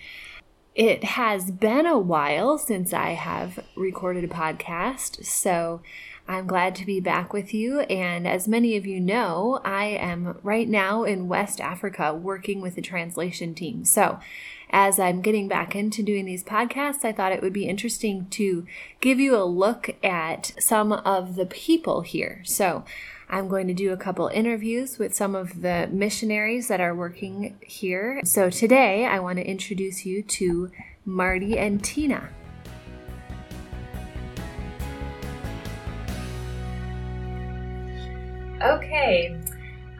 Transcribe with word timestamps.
It 0.77 1.05
has 1.05 1.51
been 1.51 1.87
a 1.87 1.98
while 1.98 2.59
since 2.59 2.93
I 2.93 3.12
have 3.12 3.65
recorded 3.77 4.25
a 4.25 4.29
podcast, 4.29 5.25
so 5.25 5.80
I'm 6.29 6.47
glad 6.47 6.75
to 6.75 6.85
be 6.85 7.01
back 7.01 7.33
with 7.33 7.55
you. 7.55 7.80
And 7.80 8.29
as 8.29 8.47
many 8.47 8.77
of 8.77 8.85
you 8.85 9.01
know, 9.01 9.59
I 9.65 9.87
am 9.87 10.39
right 10.43 10.69
now 10.69 11.05
in 11.05 11.29
West 11.29 11.62
Africa 11.62 12.12
working 12.12 12.61
with 12.61 12.75
the 12.75 12.83
translation 12.83 13.55
team. 13.55 13.87
So, 13.87 14.21
as 14.69 15.01
I'm 15.01 15.23
getting 15.23 15.49
back 15.49 15.75
into 15.75 16.02
doing 16.02 16.27
these 16.27 16.45
podcasts, 16.45 17.07
I 17.07 17.13
thought 17.13 17.33
it 17.33 17.41
would 17.41 17.55
be 17.55 17.66
interesting 17.66 18.27
to 18.33 18.66
give 19.01 19.19
you 19.19 19.35
a 19.35 19.47
look 19.47 19.97
at 20.05 20.52
some 20.59 20.93
of 20.93 21.37
the 21.37 21.47
people 21.47 22.02
here. 22.02 22.43
So, 22.45 22.85
I'm 23.29 23.48
going 23.48 23.66
to 23.66 23.75
do 23.75 23.93
a 23.93 23.97
couple 23.97 24.29
interviews 24.29 24.98
with 24.98 25.12
some 25.12 25.35
of 25.35 25.62
the 25.62 25.89
missionaries 25.91 26.69
that 26.69 26.80
are 26.80 26.95
working 26.95 27.59
here. 27.61 28.21
So 28.25 28.51
today 28.51 29.05
I 29.05 29.19
want 29.19 29.39
to 29.39 29.45
introduce 29.45 30.07
you 30.07 30.23
to 30.23 30.71
Marty 31.05 31.59
and 31.59 31.82
Tina. 31.82 32.29
Okay, 38.63 39.37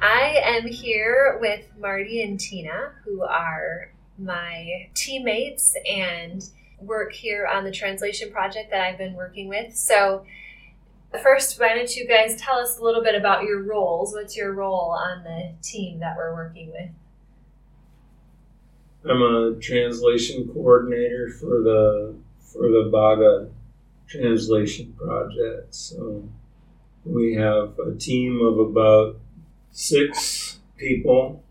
I 0.01 0.41
am 0.45 0.67
here 0.69 1.37
with 1.41 1.67
Marty 1.79 2.23
and 2.23 2.39
Tina, 2.39 2.93
who 3.05 3.23
are 3.23 3.93
my 4.19 4.89
teammates 4.95 5.75
and 5.91 6.49
work 6.81 7.13
here 7.13 7.47
on 7.47 7.65
the 7.65 7.73
translation 7.73 8.31
project 8.31 8.71
that 8.71 8.81
I've 8.81 8.99
been 8.99 9.15
working 9.15 9.49
with. 9.49 9.75
So, 9.77 10.25
First, 11.23 11.59
why 11.61 11.75
don't 11.75 11.95
you 11.95 12.07
guys 12.07 12.41
tell 12.41 12.59
us 12.59 12.79
a 12.79 12.83
little 12.83 13.03
bit 13.03 13.15
about 13.15 13.45
your 13.45 13.63
roles? 13.63 14.13
What's 14.13 14.37
your 14.37 14.53
role 14.53 14.91
on 14.91 15.25
the 15.25 15.53
team 15.63 16.01
that 16.01 16.17
we're 16.17 16.35
working 16.35 16.71
with? 16.71 16.91
I'm 19.09 19.23
a 19.23 19.55
translation 19.61 20.49
coordinator 20.53 21.31
for 21.31 21.63
the 21.63 22.15
for 22.41 22.63
the 22.69 22.89
Baga 22.91 23.51
translation 24.09 24.95
project. 24.95 25.75
So 25.75 26.29
we 27.05 27.35
have 27.35 27.79
a 27.79 27.95
team 27.95 28.41
of 28.45 28.59
about 28.59 29.17
six 29.71 30.59
people. 30.77 31.43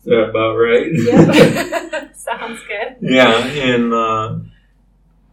Is 0.00 0.04
that 0.06 0.30
about 0.30 0.56
right? 0.56 0.90
Yep. 0.92 2.14
Sounds 2.14 2.60
good. 2.66 2.96
yeah, 3.00 3.44
and 3.46 3.92
uh, 3.92 4.38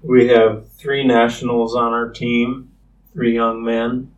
we 0.02 0.28
have 0.30 0.70
three 0.72 1.06
nationals 1.06 1.76
on 1.76 1.94
our 1.94 2.10
team 2.10 2.67
three 3.18 3.34
young 3.34 3.64
men, 3.64 4.12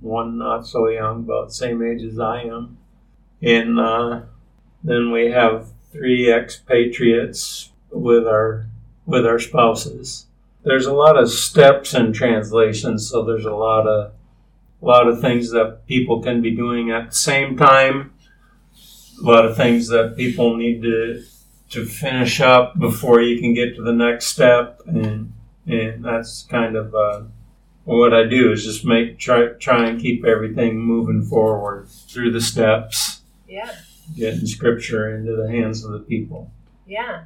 one 0.00 0.36
not 0.36 0.66
so 0.66 0.88
young, 0.88 1.20
about 1.20 1.46
the 1.46 1.54
same 1.54 1.80
age 1.80 2.02
as 2.02 2.18
I 2.18 2.40
am. 2.42 2.76
And 3.40 3.78
uh, 3.78 4.22
then 4.82 5.12
we 5.12 5.30
have 5.30 5.68
three 5.92 6.32
expatriates 6.32 7.70
with 7.92 8.26
our 8.26 8.66
with 9.06 9.24
our 9.24 9.38
spouses. 9.38 10.26
There's 10.64 10.86
a 10.86 10.92
lot 10.92 11.16
of 11.16 11.30
steps 11.30 11.94
in 11.94 12.12
translation, 12.12 12.98
so 12.98 13.24
there's 13.24 13.44
a 13.44 13.54
lot 13.54 13.86
of 13.86 14.12
a 14.82 14.84
lot 14.84 15.06
of 15.06 15.20
things 15.20 15.52
that 15.52 15.86
people 15.86 16.20
can 16.20 16.42
be 16.42 16.50
doing 16.50 16.90
at 16.90 17.10
the 17.10 17.14
same 17.14 17.56
time. 17.56 18.12
A 19.22 19.24
lot 19.24 19.46
of 19.46 19.56
things 19.56 19.86
that 19.88 20.16
people 20.16 20.56
need 20.56 20.82
to 20.82 21.22
to 21.70 21.86
finish 21.86 22.40
up 22.40 22.76
before 22.76 23.22
you 23.22 23.40
can 23.40 23.54
get 23.54 23.76
to 23.76 23.82
the 23.82 23.92
next 23.92 24.26
step, 24.26 24.80
and 24.86 25.32
and 25.64 26.04
that's 26.04 26.42
kind 26.42 26.74
of 26.74 26.92
uh, 26.92 27.22
what 27.84 28.14
I 28.14 28.24
do 28.24 28.52
is 28.52 28.64
just 28.64 28.84
make 28.84 29.18
try 29.18 29.48
try 29.58 29.88
and 29.88 30.00
keep 30.00 30.24
everything 30.24 30.78
moving 30.78 31.22
forward 31.24 31.88
through 31.88 32.32
the 32.32 32.40
steps. 32.40 33.22
Yeah. 33.48 33.74
Getting 34.16 34.46
scripture 34.46 35.14
into 35.16 35.34
the 35.36 35.50
hands 35.50 35.84
of 35.84 35.92
the 35.92 36.00
people. 36.00 36.50
Yeah. 36.86 37.24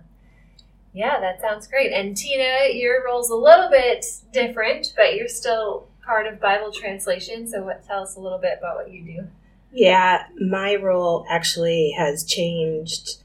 Yeah, 0.93 1.21
that 1.21 1.43
sounds 1.43 1.67
great. 1.67 1.93
And 1.93 2.17
Tina, 2.17 2.73
your 2.73 3.05
role's 3.05 3.29
a 3.29 3.35
little 3.35 3.69
bit 3.69 4.05
different, 4.33 4.95
but 4.97 5.15
you're 5.15 5.29
still 5.29 5.89
part 6.03 6.27
of 6.27 6.41
Bible 6.41 6.73
translation. 6.73 7.47
So, 7.47 7.63
what 7.63 7.85
tell 7.87 8.03
us 8.03 8.17
a 8.17 8.21
little 8.21 8.39
bit 8.39 8.59
about 8.59 8.77
what 8.77 8.91
you 8.91 9.05
do? 9.05 9.27
Yeah, 9.73 10.25
my 10.41 10.77
role 10.77 11.27
actually 11.29 11.95
has 11.99 12.25
changed 12.25 13.19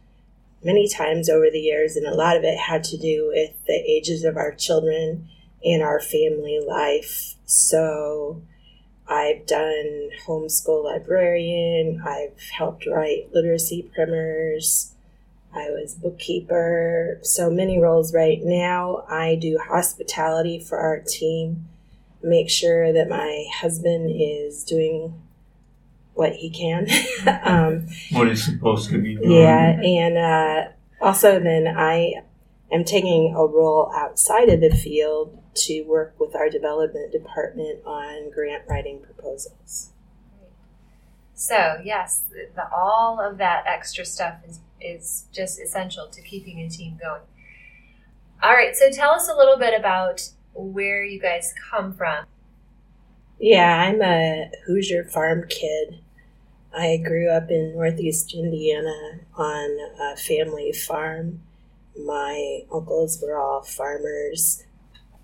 many 0.64 0.90
times 0.90 1.30
over 1.30 1.50
the 1.50 1.60
years, 1.60 1.96
and 1.96 2.06
a 2.06 2.14
lot 2.14 2.36
of 2.36 2.44
it 2.44 2.58
had 2.58 2.84
to 2.86 2.98
do 2.98 3.32
with 3.34 3.52
the 3.68 3.74
ages 3.74 4.26
of 4.26 4.36
our 4.36 4.52
children 4.52 5.30
in 5.62 5.82
our 5.82 6.00
family 6.00 6.60
life. 6.66 7.36
So 7.46 8.42
I've 9.08 9.46
done 9.46 10.10
homeschool 10.26 10.84
librarian, 10.84 12.02
I've 12.06 12.40
helped 12.58 12.86
write 12.88 13.34
literacy 13.34 13.90
primers, 13.94 14.94
I 15.54 15.70
was 15.70 15.96
bookkeeper, 15.96 17.20
so 17.24 17.50
many 17.50 17.78
roles 17.78 18.14
right 18.14 18.40
now. 18.42 19.04
I 19.10 19.36
do 19.36 19.60
hospitality 19.62 20.60
for 20.60 20.78
our 20.78 21.00
team, 21.00 21.68
make 22.24 22.50
sure 22.50 22.94
that 22.94 23.10
my 23.10 23.46
husband 23.54 24.12
is 24.14 24.64
doing 24.64 25.22
what 26.14 26.34
he 26.34 26.50
can. 26.50 26.88
um, 27.44 27.88
what 28.12 28.30
he's 28.30 28.46
supposed 28.46 28.90
to 28.92 28.98
be 29.02 29.16
doing. 29.16 29.32
Yeah, 29.32 29.82
and 29.82 30.18
uh, 30.18 30.72
also 31.02 31.40
then 31.40 31.68
I 31.68 32.24
am 32.72 32.84
taking 32.84 33.34
a 33.36 33.46
role 33.46 33.92
outside 33.96 34.50
of 34.50 34.62
the 34.62 34.70
field 34.70 35.38
to 35.54 35.82
work 35.84 36.16
with 36.20 36.36
our 36.36 36.50
development 36.50 37.12
department 37.12 37.80
on 37.86 38.32
grant 38.32 38.64
writing 38.70 39.02
proposals. 39.02 39.92
So, 41.34 41.82
yes, 41.84 42.24
the, 42.30 42.70
all 42.72 43.20
of 43.20 43.38
that 43.40 43.64
extra 43.66 44.06
stuff 44.06 44.36
is, 44.48 44.60
is 44.80 45.26
just 45.32 45.60
essential 45.60 46.08
to 46.08 46.22
keeping 46.22 46.60
a 46.60 46.70
team 46.70 47.00
going. 47.02 47.24
All 48.44 48.54
right, 48.54 48.76
so 48.76 48.90
tell 48.92 49.12
us 49.12 49.28
a 49.28 49.36
little 49.36 49.58
bit 49.58 49.78
about 49.78 50.30
where 50.54 51.04
you 51.04 51.20
guys 51.20 51.54
come 51.70 51.94
from. 51.94 52.26
Yeah, 53.40 53.76
I'm 53.76 54.02
a 54.02 54.52
Hoosier 54.68 55.06
farm 55.06 55.46
kid. 55.50 56.00
I 56.74 56.98
grew 56.98 57.30
up 57.30 57.50
in 57.50 57.74
Northeast 57.74 58.34
Indiana 58.34 59.22
on 59.36 59.78
a 60.00 60.16
family 60.16 60.72
farm. 60.72 61.42
My 61.98 62.62
uncles 62.72 63.22
were 63.22 63.38
all 63.38 63.62
farmers 63.62 64.64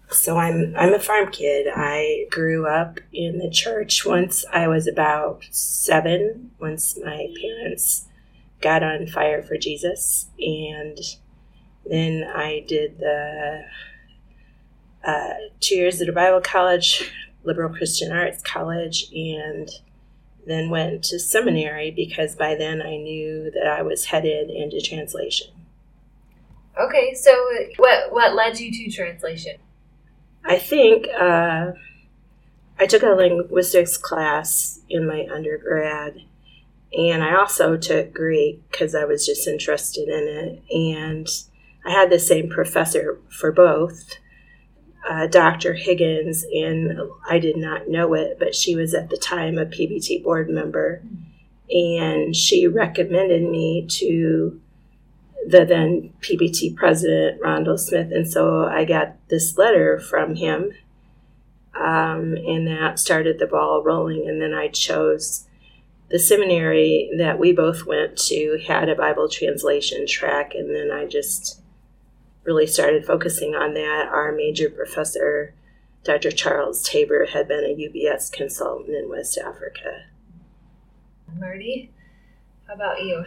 so 0.10 0.38
I'm 0.38 0.74
I'm 0.78 0.94
a 0.94 1.00
farm 1.00 1.32
kid. 1.32 1.68
I 1.74 2.28
grew 2.32 2.66
up 2.66 3.00
in 3.12 3.40
the 3.40 3.50
church 3.50 4.06
once 4.06 4.46
I 4.52 4.68
was 4.68 4.88
about 4.88 5.44
seven. 5.52 6.52
Once 6.60 6.98
my 7.04 7.28
parents 7.42 8.06
got 8.62 8.84
on 8.84 9.08
fire 9.08 9.44
for 9.44 9.58
Jesus, 9.58 10.28
and 10.40 10.98
then 11.86 12.24
I 12.24 12.64
did 12.68 13.00
the 13.00 13.64
uh, 15.04 15.34
two 15.60 15.76
years 15.76 16.02
at 16.02 16.10
a 16.10 16.14
Bible 16.14 16.42
college, 16.42 17.12
liberal 17.44 17.74
Christian 17.74 18.12
arts 18.12 18.42
college, 18.42 19.12
and 19.14 19.70
then 20.46 20.70
went 20.70 21.04
to 21.04 21.20
seminary 21.20 21.92
because 21.92 22.36
by 22.36 22.56
then 22.56 22.82
I 22.82 22.96
knew 22.96 23.52
that 23.52 23.68
I 23.68 23.82
was 23.82 24.06
headed 24.06 24.50
into 24.50 24.80
translation. 24.80 25.57
Okay, 26.80 27.14
so 27.16 27.32
what 27.78 28.12
what 28.12 28.36
led 28.36 28.60
you 28.60 28.72
to 28.72 28.92
translation? 28.96 29.58
I 30.46 30.60
think 30.60 31.08
uh, 31.20 31.72
I 32.80 32.86
took 32.86 33.04
a 33.04 33.08
linguistics 33.08 33.98
class 33.98 34.80
in 34.88 35.08
my 35.08 35.28
undergrad, 35.34 36.22
and 36.94 37.24
I 37.24 37.36
also 37.36 37.78
took 37.78 38.14
Greek 38.14 38.62
because 38.72 38.94
I 38.94 39.06
was 39.06 39.26
just 39.26 39.48
interested 39.48 40.08
in 40.08 40.28
it. 40.28 40.64
And 40.72 41.28
I 41.84 41.92
had 41.92 42.12
the 42.12 42.20
same 42.20 42.48
professor 42.48 43.18
for 43.30 43.52
both, 43.52 44.18
uh, 45.10 45.26
Dr. 45.28 45.74
Higgins, 45.74 46.46
and 46.54 47.00
I 47.28 47.40
did 47.40 47.58
not 47.58 47.90
know 47.90 48.14
it, 48.14 48.38
but 48.38 48.54
she 48.54 48.76
was 48.76 48.94
at 48.94 49.10
the 49.10 49.18
time 49.18 49.58
a 49.58 49.66
PBT 49.66 50.24
board 50.24 50.50
member, 50.50 51.02
and 51.72 52.36
she 52.36 52.68
recommended 52.68 53.42
me 53.50 53.88
to 53.90 54.62
the 55.48 55.64
then 55.64 56.14
PBT 56.20 56.76
president, 56.76 57.42
Rondal 57.42 57.80
Smith. 57.80 58.12
And 58.12 58.30
so 58.30 58.66
I 58.66 58.84
got 58.84 59.16
this 59.30 59.58
letter 59.58 59.98
from 59.98 60.36
him, 60.36 60.72
um, 61.74 62.36
and 62.36 62.68
that 62.68 63.00
started 63.00 63.40
the 63.40 63.48
ball 63.48 63.82
rolling. 63.82 64.28
And 64.28 64.42
then 64.42 64.54
I 64.54 64.68
chose 64.68 65.48
the 66.10 66.20
seminary 66.20 67.10
that 67.18 67.40
we 67.40 67.54
both 67.54 67.86
went 67.86 68.18
to, 68.18 68.62
had 68.68 68.90
a 68.90 68.96
Bible 68.96 69.30
translation 69.30 70.06
track, 70.06 70.54
and 70.54 70.76
then 70.76 70.92
I 70.92 71.06
just 71.06 71.62
really 72.44 72.68
started 72.68 73.06
focusing 73.06 73.56
on 73.56 73.74
that. 73.74 74.10
Our 74.12 74.34
major 74.34 74.70
professor, 74.70 75.54
Dr. 76.04 76.32
Charles 76.32 76.84
Taber, 76.84 77.28
had 77.28 77.48
been 77.48 77.64
a 77.64 77.76
UBS 77.76 78.32
consultant 78.32 78.96
in 78.96 79.10
West 79.10 79.38
Africa. 79.38 80.06
Marty, 81.38 81.92
how 82.68 82.74
about 82.74 83.02
you? 83.02 83.24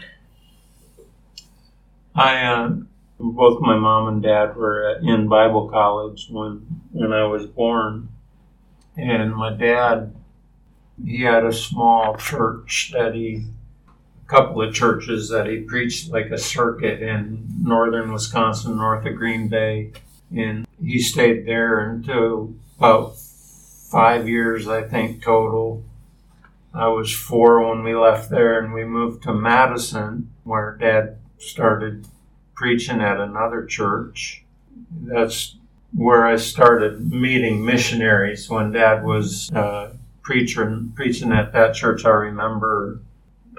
I 2.15 2.45
uh, 2.45 2.71
both 3.19 3.61
my 3.61 3.77
mom 3.77 4.09
and 4.09 4.23
dad 4.23 4.57
were 4.57 4.99
in 5.03 5.29
Bible 5.29 5.69
college 5.69 6.27
when 6.31 6.83
when 6.93 7.13
I 7.13 7.25
was 7.25 7.47
born, 7.47 8.09
and 8.97 9.35
my 9.35 9.55
dad 9.55 10.15
he 11.05 11.23
had 11.23 11.45
a 11.45 11.53
small 11.53 12.17
church 12.17 12.91
that 12.93 13.15
he 13.15 13.45
a 13.87 14.29
couple 14.29 14.63
of 14.63 14.75
churches 14.75 15.29
that 15.31 15.47
he 15.47 15.59
preached 15.59 16.11
like 16.11 16.31
a 16.31 16.39
circuit 16.39 17.03
in 17.03 17.47
northern 17.63 18.13
Wisconsin, 18.13 18.77
north 18.77 19.07
of 19.07 19.17
Green 19.17 19.49
Bay, 19.49 19.93
and 20.35 20.67
he 20.83 21.01
stayed 21.01 21.47
there 21.47 21.91
until 21.91 22.55
about 22.79 23.19
five 23.19 24.29
years, 24.29 24.69
I 24.69 24.83
think, 24.83 25.23
total. 25.23 25.85
I 26.73 26.87
was 26.89 27.13
four 27.13 27.69
when 27.69 27.83
we 27.83 27.95
left 27.97 28.31
there, 28.31 28.61
and 28.61 28.73
we 28.73 28.85
moved 28.85 29.25
to 29.25 29.35
Madison, 29.35 30.31
where 30.45 30.77
Dad 30.79 31.20
started 31.41 32.07
preaching 32.55 33.01
at 33.01 33.19
another 33.19 33.65
church. 33.65 34.45
That's 35.03 35.57
where 35.95 36.27
I 36.27 36.37
started 36.37 37.11
meeting 37.11 37.65
missionaries 37.65 38.49
when 38.49 38.73
Dad 38.73 39.03
was 39.03 39.51
uh, 39.53 39.95
preaching 40.23 40.93
preaching 40.95 41.33
at 41.33 41.53
that 41.53 41.75
church. 41.75 42.05
I 42.05 42.11
remember, 42.11 43.01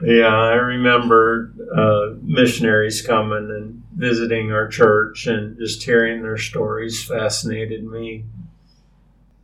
yeah, 0.03 0.27
I 0.27 0.53
remember 0.53 1.51
uh, 1.75 2.15
missionaries 2.21 3.01
coming 3.01 3.49
and 3.49 3.83
visiting 3.95 4.51
our 4.51 4.67
church, 4.67 5.27
and 5.27 5.57
just 5.57 5.83
hearing 5.83 6.21
their 6.21 6.37
stories 6.37 7.03
fascinated 7.03 7.83
me. 7.83 8.23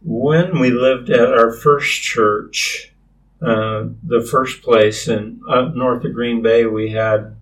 When 0.04 0.60
we 0.60 0.70
lived 0.70 1.10
at 1.10 1.34
our 1.34 1.52
first 1.52 2.02
church, 2.02 2.94
uh, 3.42 3.88
the 4.04 4.22
first 4.22 4.62
place 4.62 5.08
in 5.08 5.42
up 5.50 5.76
north 5.76 6.06
of 6.06 6.14
Green 6.14 6.42
Bay, 6.42 6.66
we 6.66 6.92
had 6.92 7.37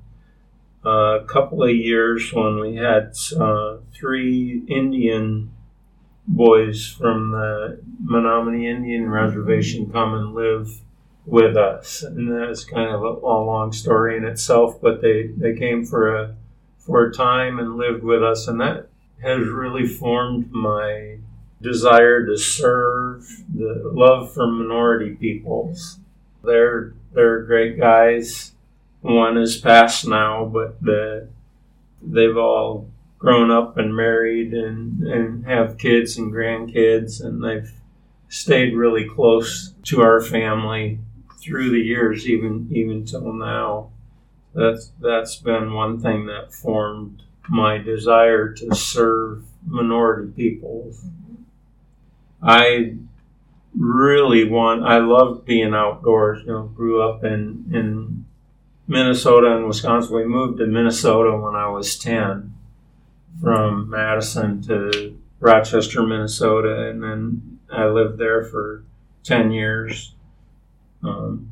a 0.85 1.25
couple 1.27 1.63
of 1.63 1.75
years 1.75 2.31
when 2.33 2.59
we 2.59 2.75
had 2.75 3.13
uh, 3.39 3.77
three 3.93 4.63
Indian 4.67 5.51
boys 6.27 6.87
from 6.87 7.31
the 7.31 7.79
Menominee 8.03 8.67
Indian 8.67 9.09
Reservation 9.09 9.91
come 9.91 10.13
and 10.13 10.33
live 10.33 10.81
with 11.25 11.57
us, 11.57 12.03
and 12.03 12.31
that's 12.31 12.63
kind 12.63 12.89
of 12.91 13.01
a, 13.01 13.07
a 13.07 13.37
long 13.43 13.71
story 13.71 14.17
in 14.17 14.25
itself. 14.25 14.79
But 14.81 15.01
they 15.01 15.27
they 15.35 15.55
came 15.55 15.85
for 15.85 16.15
a 16.15 16.35
for 16.77 17.05
a 17.05 17.13
time 17.13 17.59
and 17.59 17.77
lived 17.77 18.03
with 18.03 18.23
us, 18.23 18.47
and 18.47 18.59
that 18.61 18.89
has 19.21 19.47
really 19.47 19.87
formed 19.87 20.51
my 20.51 21.17
desire 21.61 22.25
to 22.25 22.37
serve, 22.37 23.43
the 23.53 23.81
love 23.93 24.33
for 24.33 24.45
minority 24.45 25.15
peoples. 25.15 25.99
They're 26.43 26.93
they're 27.13 27.43
great 27.43 27.79
guys. 27.79 28.51
One 29.05 29.37
is 29.37 29.57
passed 29.57 30.07
now, 30.07 30.45
but 30.45 30.81
the 30.81 31.29
they've 32.01 32.35
all 32.35 32.89
grown 33.19 33.51
up 33.51 33.77
and 33.77 33.95
married 33.95 34.51
and, 34.51 35.03
and 35.03 35.45
have 35.45 35.77
kids 35.77 36.17
and 36.17 36.33
grandkids 36.33 37.23
and 37.23 37.43
they've 37.43 37.71
stayed 38.29 38.73
really 38.75 39.07
close 39.07 39.75
to 39.83 40.01
our 40.01 40.21
family 40.21 40.97
through 41.39 41.69
the 41.69 41.79
years 41.79 42.27
even 42.27 42.67
even 42.71 43.05
till 43.05 43.31
now. 43.31 43.91
That's 44.55 44.91
that's 44.99 45.35
been 45.35 45.73
one 45.73 46.01
thing 46.01 46.25
that 46.25 46.51
formed 46.51 47.21
my 47.47 47.77
desire 47.77 48.53
to 48.53 48.73
serve 48.73 49.43
minority 49.67 50.31
peoples. 50.31 51.05
I 52.41 52.95
really 53.77 54.49
want. 54.49 54.83
I 54.83 54.97
love 54.97 55.45
being 55.45 55.75
outdoors. 55.75 56.41
You 56.41 56.47
know, 56.47 56.63
grew 56.63 57.03
up 57.07 57.23
in 57.23 57.65
in 57.71 58.24
Minnesota 58.87 59.55
and 59.55 59.67
Wisconsin. 59.67 60.15
We 60.15 60.25
moved 60.25 60.59
to 60.59 60.67
Minnesota 60.67 61.35
when 61.37 61.55
I 61.55 61.67
was 61.67 61.97
ten, 61.97 62.53
from 63.41 63.89
Madison 63.89 64.61
to 64.63 65.17
Rochester, 65.39 66.03
Minnesota, 66.03 66.89
and 66.89 67.03
then 67.03 67.59
I 67.71 67.87
lived 67.87 68.17
there 68.17 68.43
for 68.43 68.83
ten 69.23 69.51
years 69.51 70.13
um, 71.03 71.51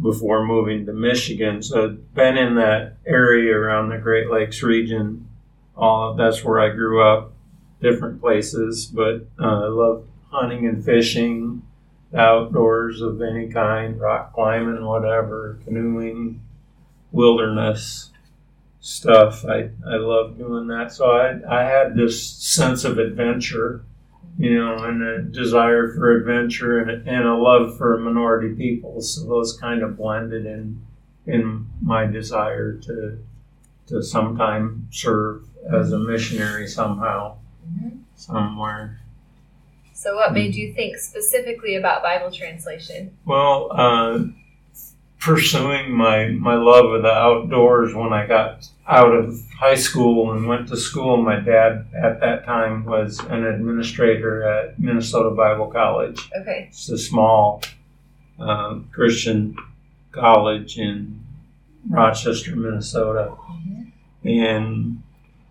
before 0.00 0.46
moving 0.46 0.86
to 0.86 0.92
Michigan. 0.92 1.62
So 1.62 1.88
been 2.14 2.36
in 2.36 2.54
that 2.56 2.96
area 3.06 3.56
around 3.56 3.88
the 3.88 3.98
Great 3.98 4.30
Lakes 4.30 4.62
region. 4.62 5.28
All 5.76 6.14
that's 6.14 6.44
where 6.44 6.60
I 6.60 6.70
grew 6.70 7.02
up. 7.02 7.32
Different 7.80 8.20
places, 8.20 8.86
but 8.86 9.26
uh, 9.38 9.64
I 9.64 9.68
love 9.68 10.06
hunting 10.30 10.66
and 10.66 10.82
fishing, 10.82 11.62
outdoors 12.14 13.02
of 13.02 13.20
any 13.20 13.48
kind, 13.48 14.00
rock 14.00 14.32
climbing, 14.32 14.84
whatever, 14.84 15.58
canoeing, 15.64 16.40
wilderness 17.16 18.10
stuff. 18.80 19.44
I, 19.44 19.70
I 19.88 19.96
love 19.96 20.38
doing 20.38 20.66
that. 20.68 20.92
So 20.92 21.10
I, 21.10 21.40
I 21.48 21.64
had 21.64 21.96
this 21.96 22.22
sense 22.30 22.84
of 22.84 22.98
adventure, 22.98 23.82
you 24.38 24.54
know, 24.54 24.76
and 24.84 25.02
a 25.02 25.22
desire 25.22 25.92
for 25.94 26.16
adventure 26.16 26.78
and, 26.80 27.08
and 27.08 27.24
a 27.26 27.34
love 27.34 27.76
for 27.78 27.98
minority 27.98 28.54
peoples. 28.54 29.14
So 29.16 29.26
those 29.26 29.56
kind 29.56 29.82
of 29.82 29.96
blended 29.96 30.46
in 30.46 30.82
in 31.26 31.66
my 31.82 32.06
desire 32.06 32.74
to 32.74 33.18
to 33.88 34.02
sometime 34.02 34.86
serve 34.92 35.44
as 35.72 35.92
a 35.92 35.98
missionary 35.98 36.68
somehow, 36.68 37.36
Mm-hmm. 37.66 37.96
somewhere. 38.14 39.00
So, 39.92 40.14
what 40.14 40.32
made 40.32 40.54
you 40.54 40.72
think 40.72 40.98
specifically 40.98 41.74
about 41.74 42.00
Bible 42.02 42.30
translation? 42.30 43.16
Well, 43.24 43.68
uh, 43.72 44.18
pursuing 45.26 45.90
my, 45.90 46.28
my 46.28 46.54
love 46.54 46.86
of 46.92 47.02
the 47.02 47.10
outdoors 47.12 47.92
when 47.94 48.12
I 48.12 48.26
got 48.26 48.68
out 48.86 49.12
of 49.12 49.40
high 49.58 49.74
school 49.74 50.32
and 50.32 50.46
went 50.46 50.68
to 50.68 50.76
school, 50.76 51.16
my 51.16 51.40
dad 51.40 51.86
at 52.00 52.20
that 52.20 52.44
time 52.44 52.84
was 52.84 53.18
an 53.18 53.44
administrator 53.44 54.44
at 54.44 54.78
Minnesota 54.78 55.34
Bible 55.34 55.66
College. 55.66 56.30
Okay. 56.40 56.66
It's 56.68 56.88
a 56.90 56.96
small 56.96 57.60
uh, 58.38 58.78
Christian 58.92 59.56
college 60.12 60.78
in 60.78 61.20
Rochester, 61.90 62.54
Minnesota. 62.54 63.34
And 64.24 65.02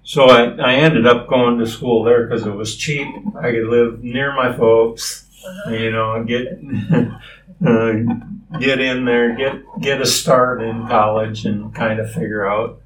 so 0.04 0.26
I, 0.30 0.44
I 0.56 0.74
ended 0.76 1.06
up 1.06 1.28
going 1.28 1.58
to 1.60 1.68
school 1.68 2.04
there 2.04 2.26
because 2.28 2.46
it 2.48 2.52
was 2.52 2.78
cheap. 2.78 3.08
I 3.38 3.52
could 3.52 3.68
live 3.68 4.04
near 4.04 4.34
my 4.34 4.56
folks, 4.56 5.26
Uh-huh. 5.46 5.72
you 5.72 5.92
know, 5.92 6.14
and 6.16 6.28
get 6.28 6.48
uh, 7.68 8.26
get 8.60 8.80
in 8.80 9.06
there, 9.06 9.36
get 9.36 9.64
get 9.80 10.02
a 10.02 10.06
start 10.06 10.62
in 10.62 10.88
college, 10.88 11.46
and 11.46 11.74
kind 11.74 12.00
of 12.00 12.12
figure 12.12 12.48
out 12.48 12.82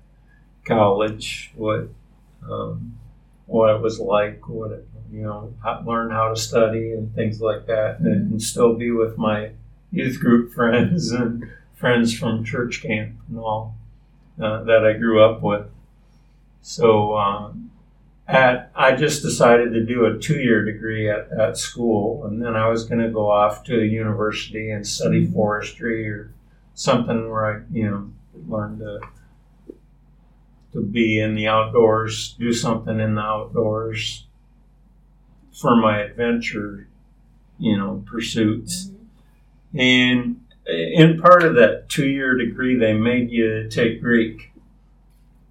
college 0.66 1.52
what 1.56 1.90
um, 2.50 2.98
what 3.46 3.76
it 3.76 3.82
was 3.82 4.00
like, 4.00 4.48
what 4.48 4.72
it, 4.72 4.88
you 5.12 5.22
know, 5.22 5.54
how, 5.64 5.82
learn 5.86 6.12
how 6.12 6.30
to 6.30 6.36
study 6.36 6.92
and 6.92 7.14
things 7.16 7.42
like 7.42 7.66
that, 7.68 8.00
and, 8.00 8.32
and 8.32 8.42
still 8.42 8.76
be 8.76 8.92
with 8.92 9.18
my 9.18 9.52
youth 9.92 10.20
group 10.20 10.54
friends 10.54 11.12
and 11.12 11.50
friends 11.76 12.18
from 12.18 12.44
church 12.44 12.82
camp 12.82 13.16
and 13.30 13.40
all 13.40 13.76
uh, 14.42 14.64
that 14.64 14.86
I 14.86 14.94
grew 14.94 15.24
up 15.24 15.42
with. 15.42 15.66
So 16.62 17.18
um, 17.18 17.72
at 18.30 18.72
I 18.76 18.96
just 18.96 19.24
decided 19.24 19.74
to 19.74 19.84
do 19.84 20.06
a 20.06 20.20
two-year 20.20 20.64
degree 20.64 21.10
at, 21.10 21.32
at 21.32 21.58
school, 21.58 22.26
and 22.26 22.42
then 22.42 22.56
I 22.56 22.70
was 22.70 22.86
going 22.86 23.02
to 23.02 23.10
go 23.10 23.30
off 23.30 23.64
to 23.66 23.82
a 23.82 23.84
university 23.84 24.70
and 24.70 24.86
study 24.86 25.26
mm-hmm. 25.26 25.34
forestry 25.34 26.08
or 26.08 26.32
something 26.76 27.30
where 27.30 27.58
I, 27.58 27.62
you 27.72 27.90
know, 27.90 28.12
learn 28.48 28.80
to 28.80 29.00
to 30.74 30.84
be 30.84 31.20
in 31.20 31.34
the 31.34 31.48
outdoors, 31.48 32.36
do 32.38 32.54
something 32.54 33.00
in 33.00 33.16
the 33.16 33.22
outdoors 33.22 34.28
for 35.60 35.76
my 35.76 36.00
adventure, 36.00 36.88
you 37.58 37.76
know, 37.76 38.04
pursuits. 38.06 38.86
Mm-hmm. 39.74 39.80
And 39.80 40.42
in 40.68 41.20
part 41.20 41.42
of 41.42 41.56
that 41.56 41.90
two-year 41.90 42.38
degree, 42.38 42.78
they 42.78 42.94
made 42.94 43.32
you 43.32 43.68
take 43.70 44.00
Greek. 44.00 44.52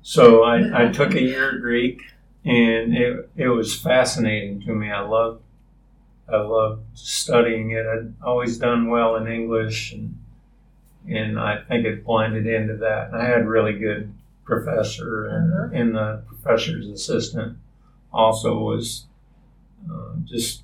So 0.03 0.45
I, 0.45 0.85
I 0.85 0.93
took 0.93 1.15
a 1.15 1.21
year 1.21 1.57
of 1.57 1.61
Greek, 1.63 2.01
and 2.45 2.97
it, 2.97 3.31
it 3.37 3.49
was 3.49 3.75
fascinating 3.75 4.61
to 4.63 4.75
me. 4.75 4.91
I 4.91 5.01
loved 5.01 5.43
I 6.31 6.37
loved 6.43 6.83
studying 6.95 7.71
it. 7.71 7.87
I'd 7.87 8.13
always 8.23 8.59
done 8.59 8.91
well 8.91 9.17
in 9.17 9.27
English, 9.27 9.93
and 9.93 10.19
and 11.09 11.39
I 11.39 11.63
think 11.63 11.87
it 11.87 12.05
blended 12.05 12.47
into 12.47 12.77
that. 12.77 13.09
And 13.09 13.17
I 13.17 13.25
had 13.25 13.43
a 13.43 13.49
really 13.49 13.79
good 13.79 14.13
professor, 14.45 15.27
and, 15.27 15.75
and 15.75 15.95
the 15.95 16.23
professor's 16.27 16.87
assistant 16.87 17.57
also 18.13 18.59
was 18.59 19.07
uh, 19.91 20.15
just 20.25 20.63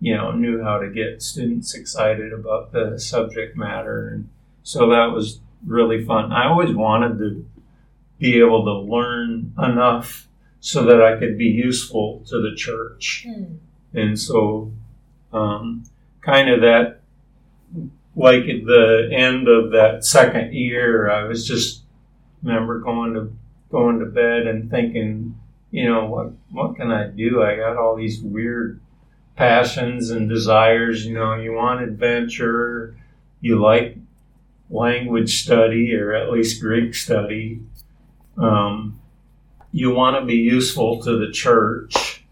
you 0.00 0.16
know 0.16 0.32
knew 0.32 0.62
how 0.62 0.78
to 0.78 0.90
get 0.90 1.22
students 1.22 1.74
excited 1.74 2.32
about 2.32 2.72
the 2.72 2.98
subject 2.98 3.56
matter, 3.56 4.08
and 4.08 4.28
so 4.62 4.88
that 4.90 5.12
was 5.12 5.40
really 5.64 6.04
fun. 6.04 6.32
I 6.32 6.48
always 6.48 6.74
wanted 6.74 7.18
to 7.18 7.46
be 8.18 8.38
able 8.40 8.64
to 8.64 8.72
learn 8.72 9.52
enough 9.58 10.28
so 10.64 10.82
that 10.82 11.02
I 11.02 11.18
could 11.18 11.36
be 11.36 11.44
useful 11.44 12.22
to 12.28 12.40
the 12.40 12.56
church. 12.56 13.26
Hmm. 13.28 13.56
And 13.92 14.18
so, 14.18 14.72
um, 15.30 15.84
kind 16.22 16.48
of 16.48 16.62
that, 16.62 17.00
like 18.16 18.44
at 18.44 18.64
the 18.64 19.10
end 19.12 19.46
of 19.46 19.72
that 19.72 20.06
second 20.06 20.54
year, 20.54 21.10
I 21.10 21.24
was 21.24 21.46
just 21.46 21.82
remember 22.42 22.80
going 22.80 23.12
to 23.12 23.36
going 23.70 23.98
to 23.98 24.06
bed 24.06 24.46
and 24.46 24.70
thinking, 24.70 25.38
you 25.70 25.86
know, 25.86 26.06
what 26.06 26.32
what 26.50 26.76
can 26.76 26.90
I 26.90 27.08
do? 27.08 27.42
I 27.42 27.56
got 27.56 27.76
all 27.76 27.94
these 27.94 28.22
weird 28.22 28.80
passions 29.36 30.08
and 30.08 30.30
desires. 30.30 31.04
You 31.04 31.12
know, 31.12 31.34
you 31.34 31.52
want 31.52 31.82
adventure, 31.82 32.96
you 33.42 33.60
like 33.60 33.98
language 34.70 35.42
study 35.42 35.94
or 35.94 36.14
at 36.14 36.30
least 36.30 36.62
Greek 36.62 36.94
study. 36.94 37.60
Um, 38.38 38.98
you 39.74 39.90
want 39.92 40.14
to 40.20 40.24
be 40.24 40.36
useful 40.36 41.02
to 41.02 41.18
the 41.18 41.32
church. 41.32 42.22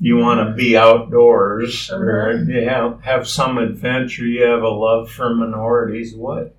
You 0.00 0.16
want 0.16 0.40
to 0.48 0.54
be 0.54 0.74
outdoors 0.74 1.90
or 1.90 2.32
you 2.48 2.66
have, 2.66 3.02
have 3.02 3.28
some 3.28 3.58
adventure. 3.58 4.24
You 4.24 4.44
have 4.44 4.62
a 4.62 4.68
love 4.68 5.10
for 5.10 5.34
minorities. 5.34 6.14
What, 6.14 6.54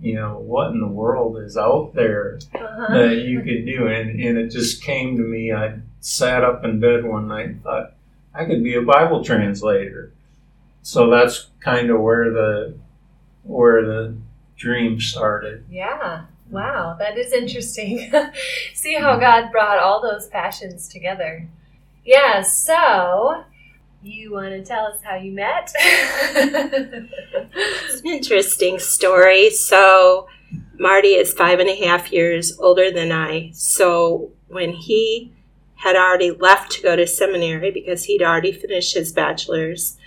you 0.00 0.14
know, 0.14 0.38
what 0.38 0.70
in 0.70 0.78
the 0.80 0.86
world 0.86 1.38
is 1.38 1.56
out 1.56 1.92
there 1.94 2.38
Uh-huh. 2.54 2.86
that 2.96 3.16
you 3.26 3.40
could 3.42 3.66
do? 3.66 3.88
And, 3.88 4.20
and 4.20 4.38
it 4.38 4.50
just 4.50 4.80
came 4.80 5.16
to 5.16 5.22
me. 5.24 5.52
I 5.52 5.80
sat 6.00 6.44
up 6.44 6.64
in 6.64 6.78
bed 6.78 7.04
one 7.04 7.26
night 7.26 7.46
and 7.48 7.62
thought, 7.64 7.94
I 8.32 8.44
could 8.44 8.62
be 8.62 8.76
a 8.76 8.82
Bible 8.82 9.24
translator. 9.24 10.12
So 10.82 11.10
that's 11.10 11.48
kind 11.60 11.90
of 11.90 12.00
where 12.00 12.30
the 12.30 12.74
where 13.42 13.84
the 13.84 14.14
dream 14.56 15.00
started. 15.00 15.64
Yeah. 15.68 16.26
Wow, 16.50 16.96
that 16.98 17.18
is 17.18 17.32
interesting. 17.32 18.10
See 18.74 18.94
how 18.94 19.18
God 19.18 19.52
brought 19.52 19.78
all 19.78 20.00
those 20.00 20.28
passions 20.28 20.88
together. 20.88 21.46
Yeah, 22.04 22.40
so 22.42 23.44
you 24.02 24.32
want 24.32 24.50
to 24.50 24.64
tell 24.64 24.86
us 24.86 25.02
how 25.02 25.16
you 25.16 25.32
met? 25.32 25.70
It's 26.34 28.00
an 28.00 28.06
interesting 28.06 28.78
story. 28.78 29.50
So, 29.50 30.28
Marty 30.78 31.08
is 31.08 31.34
five 31.34 31.58
and 31.60 31.68
a 31.68 31.84
half 31.84 32.10
years 32.12 32.58
older 32.58 32.90
than 32.90 33.12
I. 33.12 33.50
So, 33.52 34.30
when 34.46 34.72
he 34.72 35.32
had 35.74 35.96
already 35.96 36.30
left 36.30 36.72
to 36.72 36.82
go 36.82 36.96
to 36.96 37.06
seminary 37.06 37.70
because 37.70 38.04
he'd 38.04 38.22
already 38.22 38.52
finished 38.52 38.94
his 38.94 39.12
bachelor's, 39.12 39.97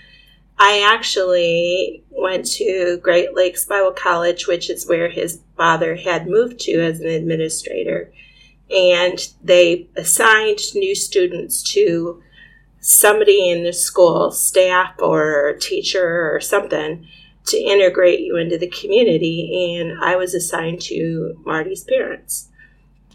I 0.64 0.88
actually 0.94 2.04
went 2.08 2.46
to 2.52 3.00
Great 3.02 3.34
Lakes 3.34 3.64
Bible 3.64 3.90
College, 3.90 4.46
which 4.46 4.70
is 4.70 4.86
where 4.86 5.10
his 5.10 5.40
father 5.56 5.96
had 5.96 6.28
moved 6.28 6.60
to 6.60 6.80
as 6.80 7.00
an 7.00 7.08
administrator. 7.08 8.12
And 8.70 9.18
they 9.42 9.88
assigned 9.96 10.60
new 10.76 10.94
students 10.94 11.64
to 11.72 12.22
somebody 12.78 13.50
in 13.50 13.64
the 13.64 13.72
school, 13.72 14.30
staff 14.30 14.94
or 15.00 15.56
teacher 15.60 16.32
or 16.32 16.38
something, 16.38 17.08
to 17.46 17.58
integrate 17.58 18.20
you 18.20 18.36
into 18.36 18.56
the 18.56 18.70
community. 18.70 19.76
And 19.80 19.98
I 20.00 20.14
was 20.14 20.32
assigned 20.32 20.80
to 20.82 21.42
Marty's 21.44 21.82
parents. 21.82 22.50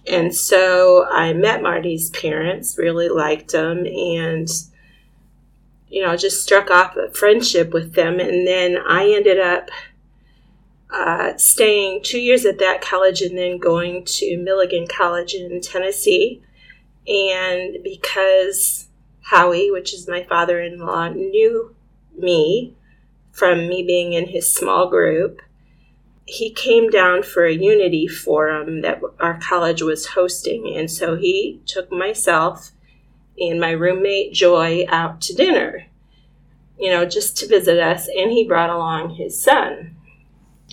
And 0.05 0.35
so 0.35 1.07
I 1.09 1.31
met 1.31 1.61
Marty's 1.61 2.09
parents, 2.09 2.77
really 2.77 3.07
liked 3.07 3.53
them, 3.53 3.85
and 3.85 4.49
you 5.89 6.03
know, 6.03 6.15
just 6.17 6.43
struck 6.43 6.69
off 6.69 6.95
a 6.97 7.09
friendship 7.11 7.71
with 7.71 7.93
them. 7.93 8.19
And 8.19 8.47
then 8.47 8.77
I 8.77 9.11
ended 9.11 9.39
up 9.39 9.69
uh, 10.89 11.37
staying 11.37 12.01
two 12.03 12.19
years 12.19 12.45
at 12.45 12.59
that 12.59 12.81
college 12.81 13.21
and 13.21 13.37
then 13.37 13.57
going 13.57 14.03
to 14.05 14.37
Milligan 14.37 14.87
College 14.87 15.33
in 15.33 15.61
Tennessee. 15.61 16.41
And 17.07 17.77
because 17.83 18.87
Howie, 19.21 19.71
which 19.71 19.93
is 19.93 20.07
my 20.07 20.23
father 20.23 20.61
in 20.61 20.79
law, 20.79 21.09
knew 21.09 21.75
me 22.17 22.73
from 23.31 23.67
me 23.67 23.83
being 23.83 24.13
in 24.13 24.27
his 24.27 24.51
small 24.51 24.89
group, 24.89 25.41
he 26.25 26.49
came 26.49 26.89
down 26.89 27.23
for 27.23 27.45
a 27.45 27.53
unity 27.53 28.07
forum 28.07 28.81
that 28.81 29.01
our 29.19 29.39
college 29.39 29.81
was 29.81 30.07
hosting. 30.07 30.75
And 30.75 30.91
so 30.91 31.15
he 31.15 31.61
took 31.65 31.91
myself 31.91 32.71
and 33.39 33.59
my 33.59 33.71
roommate 33.71 34.33
Joy 34.33 34.85
out 34.89 35.21
to 35.21 35.35
dinner, 35.35 35.85
you 36.79 36.89
know, 36.89 37.05
just 37.05 37.37
to 37.37 37.47
visit 37.47 37.79
us. 37.79 38.07
And 38.07 38.31
he 38.31 38.47
brought 38.47 38.69
along 38.69 39.15
his 39.15 39.39
son. 39.39 39.95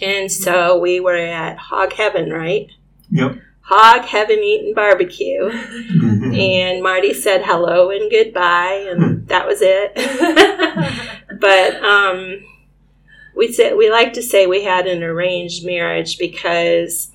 And 0.03 0.31
so 0.31 0.79
we 0.79 1.01
were 1.01 1.17
at 1.17 1.57
Hog 1.57 1.93
Heaven, 1.93 2.31
right? 2.31 2.69
Yep. 3.11 3.39
Hog 3.61 4.05
Heaven 4.05 4.39
eating 4.39 4.75
barbecue. 4.75 5.51
And 6.35 6.83
Marty 6.83 7.15
said 7.15 7.43
hello 7.45 7.91
and 7.91 8.11
goodbye, 8.11 8.89
and 8.91 9.29
that 9.29 9.47
was 9.47 9.61
it. 9.63 9.95
but 11.41 11.77
um, 11.85 12.45
we 13.37 13.53
said 13.53 13.77
we 13.77 13.89
like 13.89 14.15
to 14.15 14.23
say 14.23 14.49
we 14.49 14.65
had 14.65 14.89
an 14.89 15.05
arranged 15.05 15.65
marriage 15.65 16.19
because 16.19 17.13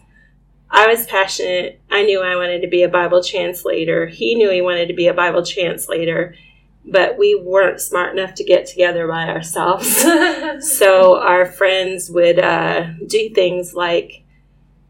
I 0.72 0.88
was 0.88 1.06
passionate. 1.08 1.82
I 1.90 2.04
knew 2.04 2.22
I 2.22 2.36
wanted 2.36 2.62
to 2.62 2.68
be 2.68 2.84
a 2.84 2.90
Bible 2.90 3.24
translator. 3.24 4.08
He 4.08 4.36
knew 4.36 4.52
he 4.52 4.62
wanted 4.62 4.88
to 4.88 4.94
be 4.94 5.08
a 5.08 5.14
Bible 5.14 5.44
translator, 5.44 6.36
but 6.86 7.18
we 7.18 7.36
weren't 7.36 7.82
smart 7.82 8.18
enough 8.18 8.36
to 8.36 8.44
get 8.44 8.68
together 8.68 9.08
by 9.08 9.28
ourselves. 9.30 10.06
so 10.60 11.20
our 11.20 11.46
friends 11.46 12.10
would 12.12 12.40
uh, 12.40 12.88
do 13.08 13.30
things 13.30 13.74
like 13.74 14.24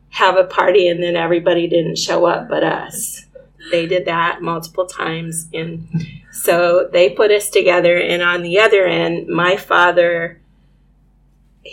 have 0.10 0.36
a 0.36 0.44
party 0.44 0.88
and 0.88 1.02
then 1.02 1.16
everybody 1.16 1.68
didn't 1.68 1.98
show 1.98 2.26
up 2.26 2.50
but 2.50 2.64
us. 2.64 3.26
They 3.72 3.86
did 3.86 4.06
that 4.06 4.42
multiple 4.42 4.86
times. 4.86 5.48
And 5.54 5.88
so 6.32 6.90
they 6.92 7.12
put 7.12 7.32
us 7.32 7.50
together. 7.50 7.98
And 7.98 8.22
on 8.22 8.42
the 8.42 8.60
other 8.60 8.86
end, 8.86 9.28
my 9.28 9.56
father 9.56 10.39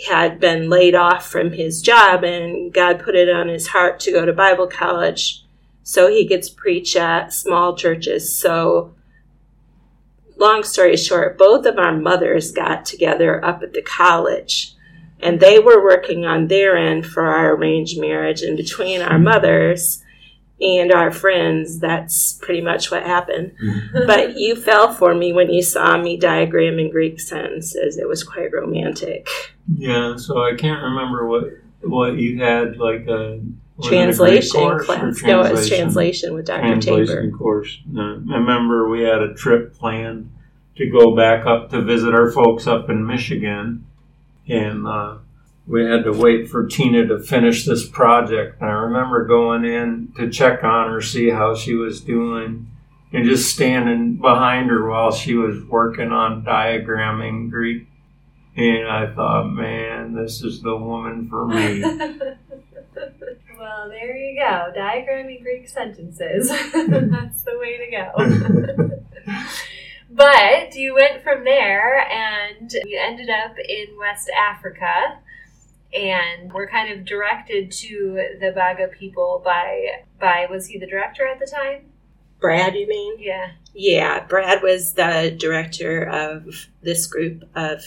had 0.08 0.40
been 0.40 0.68
laid 0.68 0.94
off 0.94 1.26
from 1.26 1.52
his 1.52 1.82
job, 1.82 2.24
and 2.24 2.72
God 2.72 3.00
put 3.00 3.14
it 3.14 3.28
on 3.28 3.48
his 3.48 3.68
heart 3.68 4.00
to 4.00 4.12
go 4.12 4.24
to 4.24 4.32
Bible 4.32 4.66
college 4.66 5.44
so 5.82 6.08
he 6.08 6.26
could 6.26 6.44
preach 6.56 6.96
at 6.96 7.32
small 7.32 7.76
churches. 7.76 8.36
So, 8.36 8.94
long 10.36 10.62
story 10.62 10.96
short, 10.96 11.38
both 11.38 11.66
of 11.66 11.78
our 11.78 11.96
mothers 11.96 12.52
got 12.52 12.84
together 12.84 13.44
up 13.44 13.62
at 13.62 13.72
the 13.72 13.82
college 13.82 14.76
and 15.20 15.40
they 15.40 15.58
were 15.58 15.82
working 15.82 16.24
on 16.24 16.48
their 16.48 16.76
end 16.76 17.06
for 17.06 17.26
our 17.26 17.54
arranged 17.54 17.98
marriage 17.98 18.42
and 18.42 18.56
between 18.56 19.00
our 19.00 19.18
mothers 19.18 20.02
and 20.60 20.92
our 20.92 21.10
friends 21.10 21.78
that's 21.80 22.34
pretty 22.34 22.62
much 22.62 22.90
what 22.90 23.02
happened. 23.02 23.52
But 24.06 24.38
you 24.38 24.56
fell 24.56 24.92
for 24.92 25.14
me 25.14 25.32
when 25.32 25.52
you 25.52 25.62
saw 25.62 25.98
me 25.98 26.18
diagramming 26.18 26.90
greek 26.90 27.20
sentences. 27.20 27.98
It 27.98 28.08
was 28.08 28.24
quite 28.24 28.52
romantic. 28.52 29.28
Yeah, 29.74 30.16
so 30.16 30.42
I 30.42 30.54
can't 30.54 30.82
remember 30.82 31.26
what 31.26 31.44
what 31.82 32.16
you 32.16 32.42
had 32.42 32.78
like 32.78 33.06
a 33.06 33.40
was 33.76 33.86
a 33.86 33.90
translation 33.90 34.78
class. 34.80 35.22
No 35.22 35.42
it 35.42 35.52
was 35.52 35.68
translation? 35.68 36.34
with 36.34 36.46
dr. 36.46 36.62
Taber. 36.80 36.80
Translation 36.80 37.32
course. 37.36 37.78
Uh, 37.96 38.00
I 38.00 38.36
remember 38.36 38.88
we 38.88 39.02
had 39.02 39.22
a 39.22 39.34
trip 39.34 39.74
planned 39.74 40.30
to 40.76 40.88
go 40.88 41.14
back 41.14 41.46
up 41.46 41.70
to 41.70 41.82
visit 41.82 42.14
our 42.14 42.30
folks 42.30 42.66
up 42.66 42.90
in 42.90 43.06
Michigan, 43.06 43.84
and 44.48 44.86
uh, 44.86 45.18
we 45.66 45.84
had 45.84 46.04
to 46.04 46.12
wait 46.12 46.48
for 46.48 46.66
Tina 46.66 47.06
to 47.08 47.18
finish 47.18 47.64
this 47.64 47.88
project. 47.88 48.60
And 48.60 48.70
I 48.70 48.74
remember 48.74 49.26
going 49.26 49.64
in 49.64 50.12
to 50.16 50.30
check 50.30 50.62
on 50.62 50.90
her, 50.90 51.02
see 51.02 51.30
how 51.30 51.56
she 51.56 51.74
was 51.74 52.00
doing, 52.00 52.70
and 53.12 53.24
just 53.24 53.52
standing 53.52 54.16
behind 54.16 54.70
her 54.70 54.88
while 54.88 55.10
she 55.10 55.34
was 55.34 55.64
working 55.64 56.12
on 56.12 56.44
diagramming 56.44 57.50
Greek. 57.50 57.88
And 58.56 58.88
I 58.88 59.12
thought, 59.12 59.50
man, 59.50 60.14
this 60.14 60.42
is 60.42 60.62
the 60.62 60.76
woman 60.76 61.28
for 61.28 61.46
me. 61.46 61.82
well, 63.58 63.88
there 63.88 64.16
you 64.16 64.40
go. 64.40 64.72
Diagramming 64.74 65.42
Greek 65.42 65.68
sentences. 65.68 66.48
That's 66.72 67.42
the 67.42 67.58
way 67.58 67.76
to 67.78 67.90
go. 67.90 68.12
but 70.10 70.74
you 70.76 70.94
went 70.94 71.22
from 71.22 71.44
there 71.44 72.00
and 72.08 72.72
you 72.72 72.98
ended 72.98 73.28
up 73.28 73.56
in 73.58 73.98
West 73.98 74.30
Africa 74.30 75.18
and 75.96 76.52
were 76.52 76.66
kind 76.66 76.92
of 76.92 77.04
directed 77.04 77.72
to 77.72 78.36
the 78.40 78.52
Baga 78.54 78.88
people 78.88 79.42
by 79.44 80.02
by 80.20 80.46
was 80.50 80.66
he 80.66 80.78
the 80.78 80.86
director 80.86 81.26
at 81.26 81.38
the 81.38 81.46
time? 81.46 81.86
brad 82.40 82.74
you 82.74 82.86
mean 82.86 83.16
Yeah. 83.18 83.52
Yeah, 83.78 84.24
Brad 84.26 84.62
was 84.62 84.94
the 84.94 85.36
director 85.38 86.02
of 86.02 86.66
this 86.82 87.06
group 87.06 87.44
of 87.54 87.82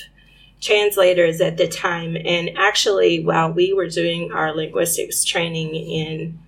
translators 0.62 1.42
at 1.42 1.58
the 1.58 1.68
time. 1.68 2.16
And 2.16 2.52
actually, 2.58 3.24
while 3.24 3.52
we 3.52 3.74
were 3.74 3.88
doing 3.88 4.32
our 4.32 4.56
linguistics 4.56 5.24
training 5.24 5.74
in 5.74 6.40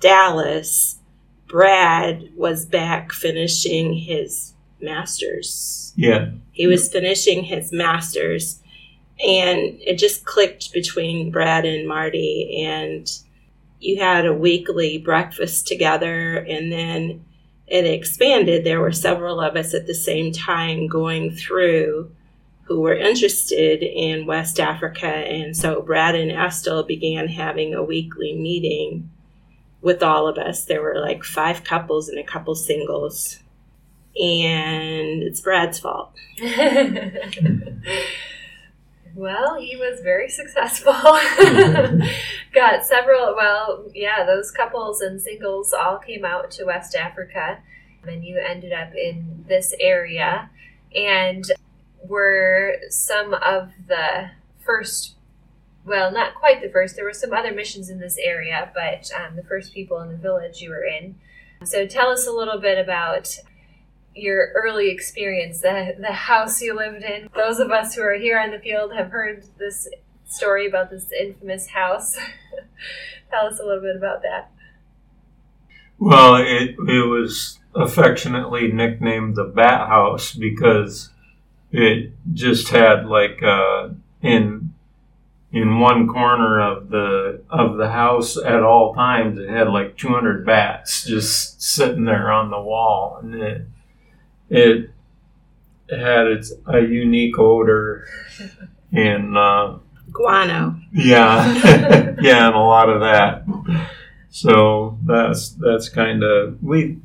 Dallas, 0.00 0.98
Brad 1.46 2.30
was 2.34 2.66
back 2.66 3.12
finishing 3.12 3.94
his 3.94 4.54
master's. 4.80 5.92
yeah, 5.96 6.30
He 6.50 6.66
was 6.66 6.90
finishing 6.90 7.44
his 7.44 7.70
master's. 7.72 8.60
And 9.20 9.78
it 9.80 9.98
just 9.98 10.24
clicked 10.24 10.72
between 10.72 11.30
Brad 11.30 11.64
and 11.64 11.88
Marty. 11.88 12.64
And 12.64 13.10
you 13.80 14.00
had 14.00 14.26
a 14.26 14.34
weekly 14.34 14.98
breakfast 14.98 15.66
together. 15.66 16.36
And 16.36 16.70
then 16.70 17.24
it 17.66 17.84
expanded, 17.84 18.64
there 18.64 18.80
were 18.80 18.92
several 18.92 19.40
of 19.40 19.56
us 19.56 19.74
at 19.74 19.86
the 19.86 19.94
same 19.94 20.32
time 20.32 20.86
going 20.86 21.32
through 21.32 22.10
who 22.68 22.80
were 22.80 22.94
interested 22.94 23.82
in 23.82 24.26
West 24.26 24.60
Africa. 24.60 25.06
And 25.06 25.56
so 25.56 25.80
Brad 25.80 26.14
and 26.14 26.30
Estelle 26.30 26.82
began 26.82 27.28
having 27.28 27.74
a 27.74 27.82
weekly 27.82 28.34
meeting 28.34 29.10
with 29.80 30.02
all 30.02 30.28
of 30.28 30.36
us. 30.36 30.66
There 30.66 30.82
were 30.82 31.00
like 31.00 31.24
five 31.24 31.64
couples 31.64 32.10
and 32.10 32.18
a 32.18 32.24
couple 32.24 32.54
singles. 32.54 33.38
And 34.20 35.22
it's 35.22 35.40
Brad's 35.40 35.78
fault. 35.78 36.12
well, 39.14 39.60
he 39.60 39.76
was 39.76 40.00
very 40.00 40.28
successful. 40.40 40.92
Got 42.54 42.84
several, 42.84 43.34
well, 43.36 43.86
yeah, 43.94 44.24
those 44.24 44.50
couples 44.50 45.00
and 45.00 45.20
singles 45.20 45.72
all 45.72 45.98
came 45.98 46.24
out 46.24 46.50
to 46.52 46.64
West 46.64 46.94
Africa. 46.94 47.58
And 48.06 48.24
you 48.24 48.38
ended 48.38 48.72
up 48.72 48.94
in 48.94 49.44
this 49.48 49.74
area. 49.80 50.50
And 50.94 51.44
were 52.04 52.76
some 52.88 53.34
of 53.34 53.70
the 53.86 54.30
first 54.64 55.14
well, 55.88 56.12
not 56.12 56.34
quite 56.34 56.60
the 56.60 56.68
first. 56.68 56.96
There 56.96 57.04
were 57.04 57.14
some 57.14 57.32
other 57.32 57.52
missions 57.52 57.88
in 57.88 57.98
this 57.98 58.18
area, 58.18 58.70
but 58.74 59.10
um, 59.18 59.36
the 59.36 59.42
first 59.42 59.72
people 59.72 60.00
in 60.00 60.10
the 60.10 60.18
village 60.18 60.60
you 60.60 60.68
were 60.68 60.84
in. 60.84 61.16
So 61.64 61.86
tell 61.86 62.08
us 62.10 62.26
a 62.26 62.30
little 62.30 62.60
bit 62.60 62.78
about 62.78 63.38
your 64.18 64.52
early 64.54 64.90
experience, 64.90 65.60
the, 65.60 65.94
the 65.98 66.12
house 66.12 66.60
you 66.60 66.74
lived 66.74 67.02
in. 67.02 67.28
Those 67.34 67.58
of 67.58 67.70
us 67.70 67.94
who 67.94 68.02
are 68.02 68.14
here 68.14 68.38
on 68.38 68.50
the 68.50 68.58
field 68.58 68.92
have 68.94 69.10
heard 69.10 69.44
this 69.58 69.88
story 70.26 70.66
about 70.66 70.90
this 70.90 71.10
infamous 71.12 71.68
house. 71.68 72.16
tell 73.30 73.46
us 73.46 73.58
a 73.60 73.64
little 73.64 73.82
bit 73.82 73.96
about 73.96 74.22
that. 74.22 74.50
Well, 75.98 76.36
it, 76.36 76.76
it 76.86 77.08
was 77.08 77.58
affectionately 77.74 78.70
nicknamed 78.72 79.36
the 79.36 79.44
Bat 79.44 79.88
House 79.88 80.32
because 80.32 81.10
it 81.72 82.12
just 82.32 82.68
had 82.68 83.06
like 83.06 83.42
uh, 83.42 83.90
in 84.22 84.74
in 85.50 85.80
one 85.80 86.06
corner 86.06 86.60
of 86.60 86.90
the 86.90 87.42
of 87.48 87.76
the 87.76 87.90
house 87.90 88.36
at 88.36 88.62
all 88.62 88.94
times 88.94 89.38
it 89.38 89.48
had 89.48 89.68
like 89.68 89.96
200 89.96 90.44
bats 90.44 91.04
just 91.04 91.62
sitting 91.62 92.04
there 92.04 92.30
on 92.30 92.50
the 92.50 92.60
wall 92.60 93.18
and 93.22 93.34
it 93.34 93.66
it 94.50 94.90
had 95.90 96.26
its 96.26 96.52
a 96.66 96.80
unique 96.80 97.38
odor 97.38 98.06
and 98.92 99.36
uh, 99.36 99.76
guano 100.12 100.78
yeah 100.92 102.14
yeah 102.20 102.46
and 102.46 102.54
a 102.54 102.58
lot 102.58 102.88
of 102.88 103.00
that 103.00 103.44
so 104.30 104.98
that's 105.04 105.50
that's 105.50 105.88
kind 105.88 106.22
of 106.22 106.62
we 106.62 106.98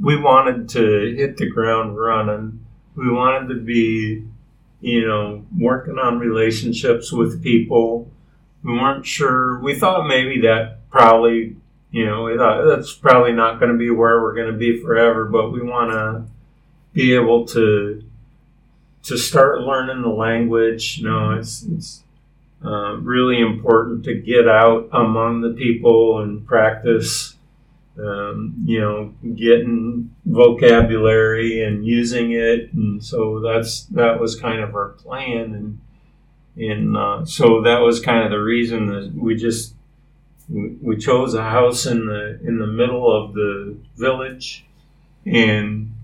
we 0.00 0.16
wanted 0.16 0.68
to 0.68 1.14
hit 1.16 1.36
the 1.36 1.48
ground 1.48 1.98
running 1.98 2.64
we 2.94 3.10
wanted 3.10 3.48
to 3.48 3.60
be 3.60 4.24
you 4.80 5.06
know, 5.06 5.44
working 5.56 5.98
on 5.98 6.18
relationships 6.18 7.12
with 7.12 7.42
people. 7.42 8.10
We 8.62 8.72
weren't 8.72 9.06
sure. 9.06 9.60
We 9.60 9.78
thought 9.78 10.06
maybe 10.06 10.40
that 10.42 10.88
probably, 10.90 11.56
you 11.90 12.06
know, 12.06 12.24
we 12.24 12.36
thought 12.36 12.64
that's 12.64 12.92
probably 12.92 13.32
not 13.32 13.58
going 13.58 13.72
to 13.72 13.78
be 13.78 13.90
where 13.90 14.20
we're 14.20 14.34
going 14.34 14.52
to 14.52 14.58
be 14.58 14.80
forever, 14.80 15.24
but 15.24 15.50
we 15.50 15.62
want 15.62 15.90
to 15.90 16.24
be 16.92 17.14
able 17.14 17.46
to 17.48 18.02
to 19.02 19.16
start 19.16 19.62
learning 19.62 20.02
the 20.02 20.08
language. 20.08 20.98
You 20.98 21.08
know, 21.08 21.30
it's 21.32 21.62
it's 21.64 22.04
uh, 22.64 22.96
really 22.96 23.40
important 23.40 24.04
to 24.04 24.14
get 24.14 24.48
out 24.48 24.88
among 24.92 25.40
the 25.40 25.54
people 25.54 26.20
and 26.20 26.46
practice 26.46 27.36
um, 27.98 28.54
you 28.64 28.80
know, 28.80 29.14
getting 29.34 30.14
vocabulary 30.24 31.62
and 31.62 31.84
using 31.84 32.32
it, 32.32 32.72
and 32.72 33.04
so 33.04 33.40
that's 33.40 33.84
that 33.84 34.20
was 34.20 34.40
kind 34.40 34.60
of 34.60 34.74
our 34.74 34.90
plan, 34.90 35.54
and 35.54 35.80
and 36.56 36.96
uh, 36.96 37.24
so 37.24 37.62
that 37.62 37.80
was 37.80 38.00
kind 38.00 38.24
of 38.24 38.30
the 38.30 38.38
reason 38.38 38.86
that 38.86 39.12
we 39.14 39.34
just 39.34 39.74
we, 40.50 40.96
chose 40.96 41.34
a 41.34 41.42
house 41.42 41.86
in 41.86 42.06
the 42.06 42.40
in 42.44 42.58
the 42.58 42.66
middle 42.66 43.10
of 43.10 43.34
the 43.34 43.76
village, 43.96 44.66
and 45.24 45.94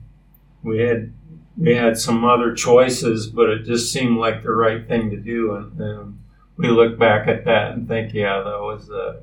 we 0.63 0.79
had 0.79 1.13
we 1.57 1.75
had 1.75 1.99
some 1.99 2.25
other 2.25 2.55
choices, 2.55 3.27
but 3.27 3.51
it 3.51 3.65
just 3.65 3.93
seemed 3.93 4.19
like 4.19 4.43
the 4.43 4.53
right 4.53 4.87
thing 4.87 5.11
to 5.11 5.17
do, 5.17 5.55
and, 5.55 5.81
and 5.81 6.19
we 6.57 6.69
look 6.69 6.99
back 6.99 7.29
at 7.29 7.45
that 7.45 7.73
and 7.73 7.89
think, 7.89 8.15
yeah, 8.15 8.43
that 8.43 8.61
was 8.61 8.87
the 8.89 9.21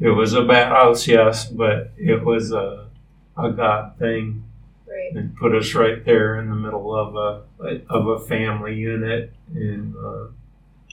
it 0.00 0.10
was 0.10 0.34
a 0.34 0.42
bad 0.42 0.68
house, 0.68 1.06
yes, 1.06 1.46
but 1.46 1.92
it 1.96 2.24
was 2.24 2.52
a, 2.52 2.88
a 3.36 3.52
God 3.52 3.98
thing. 3.98 4.44
Right. 4.88 5.14
And 5.14 5.36
put 5.36 5.54
us 5.54 5.74
right 5.74 6.04
there 6.04 6.38
in 6.40 6.50
the 6.50 6.56
middle 6.56 6.94
of 6.94 7.16
a 7.16 7.82
of 7.88 8.08
a 8.08 8.18
family 8.26 8.74
unit 8.74 9.32
and 9.54 9.94
uh, 9.96 10.26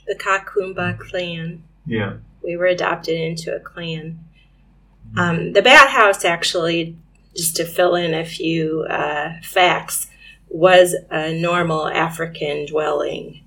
the 0.06 0.14
Kakumba 0.14 0.98
clan. 0.98 1.62
Yeah. 1.86 2.14
We 2.42 2.56
were 2.56 2.66
adopted 2.66 3.20
into 3.20 3.54
a 3.54 3.60
clan. 3.60 4.18
Um, 5.16 5.52
the 5.52 5.62
Bat 5.62 5.90
House, 5.90 6.24
actually, 6.24 6.96
just 7.36 7.56
to 7.56 7.64
fill 7.64 7.94
in 7.94 8.14
a 8.14 8.24
few 8.24 8.82
uh, 8.88 9.34
facts, 9.42 10.06
was 10.48 10.94
a 11.10 11.32
normal 11.32 11.88
African 11.88 12.66
dwelling. 12.66 13.42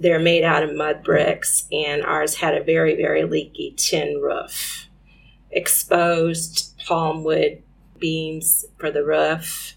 They're 0.00 0.20
made 0.20 0.44
out 0.44 0.62
of 0.62 0.74
mud 0.74 1.02
bricks, 1.02 1.66
and 1.72 2.04
ours 2.04 2.36
had 2.36 2.54
a 2.54 2.62
very, 2.62 2.94
very 2.96 3.24
leaky 3.24 3.74
tin 3.76 4.20
roof 4.20 4.86
exposed 5.50 6.78
palm 6.86 7.24
wood 7.24 7.62
beams 7.98 8.66
for 8.76 8.90
the 8.90 9.04
roof, 9.04 9.74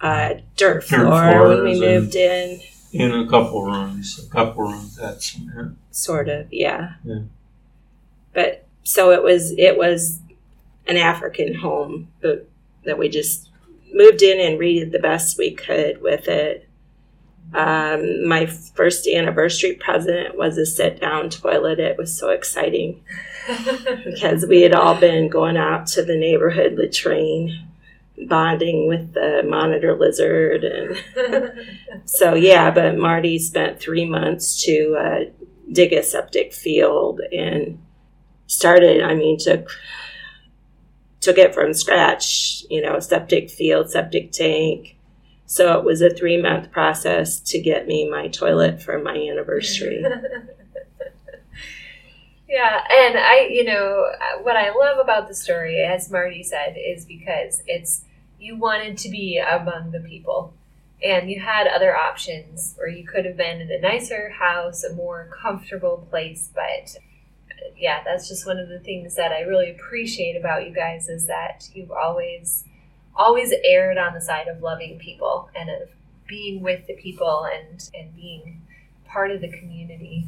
uh, 0.00 0.34
dirt, 0.56 0.84
floor 0.84 1.48
when 1.48 1.62
we 1.62 1.80
moved 1.80 2.16
in. 2.16 2.60
In 2.92 3.12
a 3.12 3.28
couple 3.28 3.64
rooms, 3.64 4.20
a 4.26 4.30
couple 4.30 4.64
rooms 4.64 4.98
had 4.98 5.22
cement. 5.22 5.78
Sort 5.92 6.28
of, 6.28 6.52
yeah. 6.52 6.94
Yeah. 7.04 7.20
But 8.34 8.66
so 8.84 9.12
it 9.12 9.22
was. 9.22 9.52
It 9.58 9.76
was 9.76 10.20
an 10.86 10.96
African 10.96 11.54
home, 11.54 12.08
but 12.20 12.48
that 12.84 12.98
we 12.98 13.08
just 13.08 13.50
moved 13.92 14.22
in 14.22 14.40
and 14.40 14.58
redid 14.58 14.92
the 14.92 14.98
best 14.98 15.38
we 15.38 15.52
could 15.52 16.00
with 16.02 16.28
it. 16.28 16.68
Um, 17.54 18.26
my 18.26 18.46
first 18.46 19.06
anniversary 19.06 19.74
present 19.74 20.36
was 20.36 20.56
a 20.56 20.64
sit 20.64 21.00
down 21.00 21.28
toilet. 21.28 21.78
It 21.78 21.98
was 21.98 22.16
so 22.16 22.30
exciting 22.30 23.04
because 24.04 24.46
we 24.46 24.62
had 24.62 24.74
all 24.74 24.94
been 24.94 25.28
going 25.28 25.58
out 25.58 25.86
to 25.88 26.02
the 26.02 26.16
neighborhood 26.16 26.76
latrine, 26.78 27.68
bonding 28.26 28.88
with 28.88 29.12
the 29.12 29.42
monitor 29.46 29.94
lizard. 29.94 30.64
And 30.64 32.02
so, 32.08 32.34
yeah, 32.34 32.70
but 32.70 32.96
Marty 32.96 33.38
spent 33.38 33.78
three 33.78 34.06
months 34.06 34.62
to 34.64 34.96
uh, 34.98 35.20
dig 35.70 35.92
a 35.92 36.02
septic 36.02 36.54
field 36.54 37.20
and 37.32 37.78
started, 38.52 39.02
I 39.02 39.14
mean, 39.14 39.38
took 39.38 39.68
took 41.20 41.38
it 41.38 41.54
from 41.54 41.72
scratch, 41.72 42.64
you 42.68 42.82
know, 42.82 42.98
septic 42.98 43.48
field, 43.48 43.90
septic 43.90 44.32
tank, 44.32 44.96
so 45.46 45.78
it 45.78 45.84
was 45.84 46.02
a 46.02 46.10
three 46.10 46.40
month 46.40 46.70
process 46.70 47.38
to 47.40 47.60
get 47.60 47.86
me 47.86 48.08
my 48.08 48.28
toilet 48.28 48.82
for 48.82 48.98
my 48.98 49.14
anniversary. 49.14 50.02
yeah, 52.48 52.80
and 52.90 53.18
I, 53.18 53.48
you 53.50 53.64
know, 53.64 54.06
what 54.42 54.56
I 54.56 54.70
love 54.70 54.98
about 54.98 55.28
the 55.28 55.34
story, 55.34 55.82
as 55.82 56.10
Marty 56.10 56.42
said, 56.42 56.76
is 56.76 57.04
because 57.04 57.62
it's 57.66 58.04
you 58.40 58.56
wanted 58.56 58.98
to 58.98 59.08
be 59.08 59.38
among 59.38 59.92
the 59.92 60.00
people 60.00 60.54
and 61.04 61.30
you 61.30 61.40
had 61.40 61.66
other 61.66 61.96
options 61.96 62.76
or 62.80 62.88
you 62.88 63.06
could 63.06 63.24
have 63.24 63.36
been 63.36 63.60
in 63.60 63.70
a 63.70 63.80
nicer 63.80 64.30
house 64.30 64.84
a 64.84 64.94
more 64.94 65.28
comfortable 65.42 66.06
place 66.10 66.50
but 66.54 66.96
yeah 67.76 68.02
that's 68.04 68.28
just 68.28 68.46
one 68.46 68.58
of 68.58 68.68
the 68.68 68.78
things 68.80 69.14
that 69.16 69.32
i 69.32 69.40
really 69.40 69.70
appreciate 69.70 70.36
about 70.36 70.66
you 70.66 70.74
guys 70.74 71.08
is 71.08 71.26
that 71.26 71.68
you've 71.74 71.90
always 71.90 72.64
always 73.14 73.52
erred 73.64 73.98
on 73.98 74.14
the 74.14 74.20
side 74.20 74.48
of 74.48 74.62
loving 74.62 74.98
people 74.98 75.50
and 75.54 75.68
of 75.70 75.88
being 76.26 76.62
with 76.62 76.86
the 76.86 76.94
people 76.94 77.46
and, 77.52 77.90
and 77.94 78.14
being 78.14 78.62
part 79.06 79.30
of 79.30 79.40
the 79.40 79.48
community. 79.48 80.26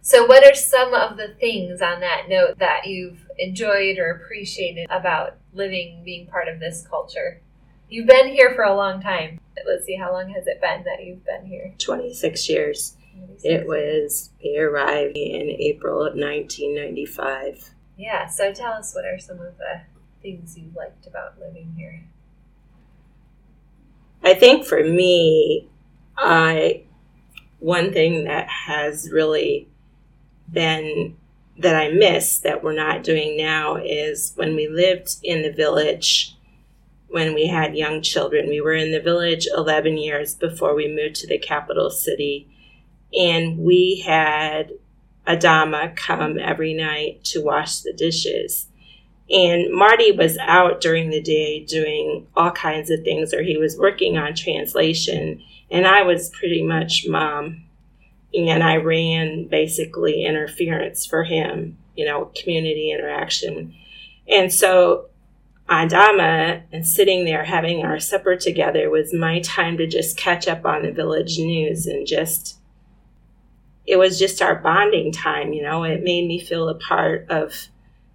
So, 0.00 0.24
what 0.24 0.44
are 0.44 0.54
some 0.54 0.94
of 0.94 1.16
the 1.16 1.34
things 1.40 1.82
on 1.82 2.00
that 2.00 2.28
note 2.28 2.58
that 2.58 2.86
you've 2.86 3.18
enjoyed 3.36 3.98
or 3.98 4.10
appreciated 4.12 4.86
about 4.90 5.36
living, 5.52 6.02
being 6.04 6.26
part 6.26 6.48
of 6.48 6.60
this 6.60 6.86
culture? 6.88 7.40
You've 7.90 8.06
been 8.06 8.28
here 8.28 8.54
for 8.54 8.62
a 8.62 8.74
long 8.74 9.02
time. 9.02 9.40
Let's 9.66 9.84
see, 9.84 9.96
how 9.96 10.12
long 10.12 10.30
has 10.30 10.46
it 10.46 10.60
been 10.60 10.84
that 10.84 11.04
you've 11.04 11.24
been 11.24 11.46
here? 11.46 11.74
26 11.78 12.48
years. 12.48 12.94
26 13.18 13.44
it 13.44 13.66
was, 13.66 14.30
we 14.42 14.58
arrived 14.58 15.16
in 15.16 15.50
April 15.50 16.00
of 16.00 16.14
1995. 16.14 17.70
Yeah, 17.96 18.26
so 18.28 18.52
tell 18.52 18.72
us 18.72 18.94
what 18.94 19.04
are 19.04 19.18
some 19.18 19.40
of 19.40 19.58
the 19.58 19.82
things 20.22 20.56
you 20.56 20.70
liked 20.76 21.06
about 21.06 21.38
living 21.38 21.74
here? 21.76 22.04
I 24.22 24.34
think 24.34 24.64
for 24.64 24.82
me, 24.82 25.68
I 26.16 26.82
one 27.60 27.92
thing 27.92 28.24
that 28.24 28.48
has 28.48 29.10
really 29.10 29.68
been 30.50 31.16
that 31.58 31.74
I 31.74 31.90
miss 31.90 32.38
that 32.40 32.62
we're 32.62 32.72
not 32.72 33.02
doing 33.02 33.36
now 33.36 33.76
is 33.76 34.32
when 34.36 34.54
we 34.54 34.68
lived 34.68 35.16
in 35.24 35.42
the 35.42 35.52
village, 35.52 36.36
when 37.08 37.34
we 37.34 37.48
had 37.48 37.76
young 37.76 38.00
children. 38.00 38.48
We 38.48 38.60
were 38.60 38.74
in 38.74 38.92
the 38.92 39.00
village 39.00 39.48
11 39.52 39.98
years 39.98 40.34
before 40.36 40.76
we 40.76 40.86
moved 40.86 41.16
to 41.16 41.26
the 41.26 41.38
capital 41.38 41.90
city. 41.90 42.48
And 43.16 43.58
we 43.58 44.02
had 44.06 44.72
Adama 45.26 45.94
come 45.94 46.38
every 46.38 46.74
night 46.74 47.24
to 47.24 47.42
wash 47.42 47.80
the 47.80 47.92
dishes. 47.92 48.66
And 49.30 49.72
Marty 49.72 50.12
was 50.12 50.38
out 50.38 50.80
during 50.80 51.10
the 51.10 51.20
day 51.20 51.64
doing 51.64 52.26
all 52.34 52.50
kinds 52.50 52.90
of 52.90 53.04
things, 53.04 53.34
or 53.34 53.42
he 53.42 53.58
was 53.58 53.76
working 53.76 54.16
on 54.16 54.34
translation. 54.34 55.42
And 55.70 55.86
I 55.86 56.02
was 56.02 56.30
pretty 56.30 56.62
much 56.62 57.06
mom. 57.06 57.64
And 58.34 58.62
I 58.62 58.76
ran 58.76 59.48
basically 59.48 60.24
interference 60.24 61.04
for 61.04 61.24
him, 61.24 61.76
you 61.94 62.06
know, 62.06 62.30
community 62.34 62.90
interaction. 62.90 63.74
And 64.26 64.52
so 64.52 65.06
Adama 65.68 66.62
and 66.72 66.86
sitting 66.86 67.24
there 67.24 67.44
having 67.44 67.84
our 67.84 67.98
supper 68.00 68.36
together 68.36 68.88
was 68.88 69.12
my 69.12 69.40
time 69.40 69.76
to 69.76 69.86
just 69.86 70.16
catch 70.16 70.48
up 70.48 70.64
on 70.64 70.82
the 70.82 70.92
village 70.92 71.38
news 71.38 71.86
and 71.86 72.06
just 72.06 72.57
it 73.88 73.96
was 73.96 74.18
just 74.18 74.42
our 74.42 74.56
bonding 74.56 75.12
time, 75.12 75.54
you 75.54 75.62
know. 75.62 75.82
It 75.82 76.02
made 76.02 76.28
me 76.28 76.38
feel 76.38 76.68
a 76.68 76.74
part 76.74 77.26
of 77.30 77.68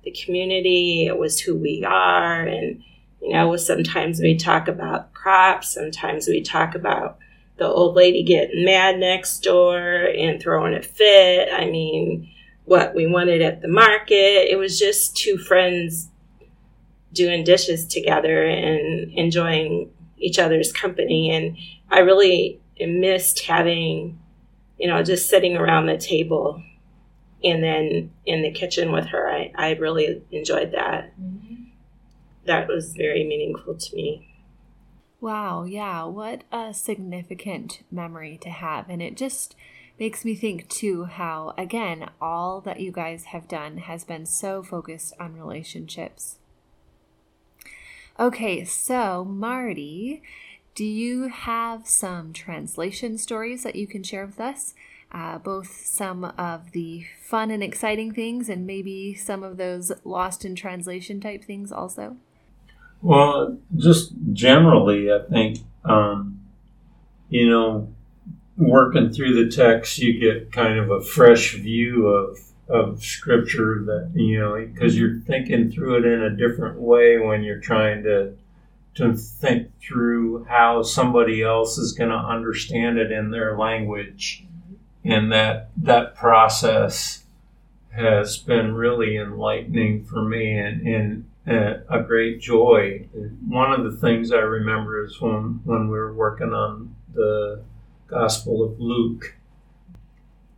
the 0.04 0.12
community. 0.12 1.08
It 1.08 1.18
was 1.18 1.40
who 1.40 1.56
we 1.56 1.84
are. 1.84 2.44
And, 2.44 2.84
you 3.20 3.34
know, 3.34 3.56
sometimes 3.58 4.20
we 4.20 4.38
talk 4.38 4.68
about 4.68 5.14
crops, 5.14 5.74
sometimes 5.74 6.28
we 6.28 6.42
talk 6.44 6.76
about 6.76 7.18
the 7.58 7.66
old 7.66 7.96
lady 7.96 8.22
getting 8.22 8.64
mad 8.64 9.00
next 9.00 9.40
door 9.40 9.80
and 10.16 10.40
throwing 10.40 10.76
a 10.76 10.84
fit. 10.84 11.50
I 11.52 11.66
mean, 11.66 12.30
what 12.66 12.94
we 12.94 13.08
wanted 13.08 13.42
at 13.42 13.62
the 13.62 13.68
market. 13.68 14.52
It 14.52 14.60
was 14.60 14.78
just 14.78 15.18
two 15.18 15.38
friends 15.38 16.10
doing 17.14 17.44
dishes 17.44 17.88
together 17.88 18.44
and 18.46 19.12
enjoying 19.14 19.90
each 20.18 20.38
other's 20.38 20.72
company. 20.72 21.32
And 21.32 21.58
I 21.90 22.00
really 22.00 22.60
missed 22.80 23.42
having 23.42 24.20
you 24.78 24.88
know, 24.88 25.04
just 25.04 25.30
sitting 25.30 25.56
around 25.56 25.86
the 25.86 25.98
table 25.98 26.62
and 27.44 27.64
then 27.64 28.12
in 28.26 28.42
the 28.42 28.52
kitchen 28.52 28.92
with 28.92 29.08
her. 29.08 29.30
I, 29.30 29.52
I 29.56 29.72
really 29.74 30.24
enjoyed 30.32 30.72
that. 30.72 31.12
Mm-hmm. 31.20 31.64
That 32.46 32.68
was 32.68 32.94
very 32.94 33.24
meaningful 33.24 33.76
to 33.76 33.96
me. 33.96 34.30
Wow, 35.22 35.64
yeah, 35.64 36.04
what 36.04 36.44
a 36.52 36.74
significant 36.74 37.84
memory 37.90 38.38
to 38.42 38.50
have. 38.50 38.90
And 38.90 39.02
it 39.02 39.16
just 39.16 39.56
makes 39.98 40.26
me 40.26 40.36
think, 40.36 40.68
too, 40.68 41.06
how, 41.06 41.54
again, 41.58 42.10
all 42.20 42.60
that 42.62 42.82
you 42.82 42.92
guys 42.92 43.26
have 43.26 43.48
done 43.48 43.78
has 43.78 44.04
been 44.04 44.26
so 44.26 44.62
focused 44.62 45.14
on 45.20 45.38
relationships. 45.38 46.40
Okay, 48.20 48.66
so 48.66 49.24
Marty, 49.24 50.22
do 50.76 50.86
you 50.86 51.28
have 51.28 51.88
some 51.88 52.34
translation 52.34 53.18
stories 53.18 53.64
that 53.64 53.76
you 53.76 53.88
can 53.88 54.04
share 54.04 54.26
with 54.26 54.40
us? 54.40 54.74
Uh, 55.12 55.38
both 55.38 55.86
some 55.86 56.24
of 56.24 56.72
the 56.72 57.06
fun 57.22 57.52
and 57.52 57.62
exciting 57.62 58.12
things 58.12 58.50
and 58.50 58.66
maybe 58.66 59.14
some 59.14 59.44
of 59.44 59.58
those 59.58 59.92
lost 60.04 60.44
in 60.44 60.56
translation 60.56 61.22
type 61.22 61.44
things 61.44 61.72
also? 61.72 62.18
Well, 63.04 63.60
just 63.76 64.14
generally, 64.32 65.12
I 65.12 65.20
think, 65.30 65.60
um, 65.86 66.40
you 67.30 67.48
know, 67.48 67.94
working 68.58 69.12
through 69.12 69.46
the 69.46 69.56
text, 69.56 70.00
you 70.00 70.20
get 70.20 70.52
kind 70.52 70.80
of 70.80 70.90
a 70.90 71.02
fresh 71.02 71.54
view 71.56 72.08
of, 72.08 72.40
of 72.68 73.04
scripture 73.04 73.84
that, 73.86 74.12
you 74.16 74.40
know, 74.40 74.56
because 74.56 74.98
you're 74.98 75.20
thinking 75.20 75.72
through 75.72 75.98
it 75.98 76.06
in 76.06 76.24
a 76.24 76.36
different 76.36 76.80
way 76.80 77.20
when 77.20 77.44
you're 77.44 77.60
trying 77.60 78.02
to 78.04 78.36
to 78.96 79.16
think 79.16 79.72
through 79.80 80.46
how 80.46 80.84
somebody 80.84 81.42
else 81.42 81.78
is 81.78 81.94
going 81.94 82.10
to 82.10 82.16
understand 82.16 82.98
it 82.98 83.12
in 83.12 83.32
their 83.32 83.58
language 83.58 84.46
and 85.04 85.32
that 85.32 85.70
that 85.78 86.16
process 86.16 87.24
has 87.92 88.38
been 88.38 88.74
really 88.74 89.18
enlightening 89.18 90.04
for 90.06 90.24
me 90.24 90.58
and, 90.58 90.88
and 90.88 91.26
uh, 91.48 91.80
a 91.90 92.02
great 92.02 92.40
joy. 92.40 93.08
One 93.48 93.72
of 93.72 93.84
the 93.84 93.98
things 94.00 94.32
I 94.32 94.38
remember 94.38 95.04
is 95.04 95.20
when, 95.20 95.62
when 95.66 95.90
we 95.90 95.98
were 95.98 96.14
working 96.14 96.54
on 96.54 96.96
the 97.14 97.62
Gospel 98.08 98.64
of 98.64 98.80
Luke. 98.80 99.36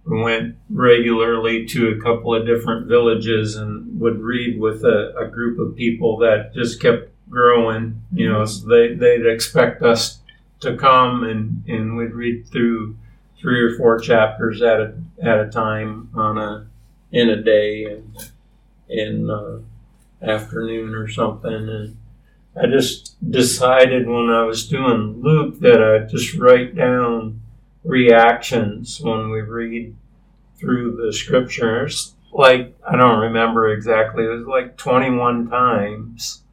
We 0.05 0.21
went 0.21 0.57
regularly 0.69 1.65
to 1.67 1.89
a 1.89 2.01
couple 2.01 2.35
of 2.35 2.45
different 2.45 2.87
villages 2.87 3.55
and 3.55 3.99
would 3.99 4.21
read 4.21 4.59
with 4.59 4.83
a, 4.83 5.15
a 5.17 5.27
group 5.27 5.57
of 5.57 5.75
people 5.75 6.17
that 6.19 6.53
just 6.53 6.79
kept 6.79 7.11
growing. 7.29 8.03
You 8.13 8.31
know, 8.31 8.45
so 8.45 8.67
they 8.67 8.93
they'd 8.93 9.25
expect 9.25 9.81
us 9.81 10.19
to 10.61 10.75
come 10.77 11.23
and 11.23 11.63
and 11.67 11.97
we'd 11.97 12.13
read 12.13 12.47
through 12.47 12.97
three 13.39 13.61
or 13.61 13.75
four 13.77 13.99
chapters 13.99 14.61
at 14.61 14.79
a 14.79 14.95
at 15.21 15.39
a 15.39 15.49
time 15.49 16.09
on 16.15 16.37
a 16.37 16.67
in 17.11 17.29
a 17.29 17.41
day 17.41 17.85
and 17.85 18.31
in 18.89 19.29
uh, 19.29 19.59
afternoon 20.21 20.93
or 20.93 21.07
something 21.09 21.53
and. 21.53 21.97
I 22.57 22.67
just 22.67 23.17
decided 23.29 24.07
when 24.07 24.29
I 24.29 24.43
was 24.43 24.69
doing 24.69 25.21
Luke 25.21 25.59
that 25.59 25.83
I'd 25.83 26.07
just 26.07 26.35
write 26.35 26.73
down 26.73 27.41
reactions 27.83 28.99
when 29.01 29.29
we 29.29 29.41
read 29.41 29.95
through 30.57 30.95
the 30.95 31.13
scriptures. 31.13 32.15
Like, 32.31 32.75
I 32.87 32.95
don't 32.95 33.19
remember 33.19 33.71
exactly, 33.71 34.25
it 34.25 34.29
was 34.29 34.47
like 34.47 34.77
21 34.77 35.49
times 35.49 36.43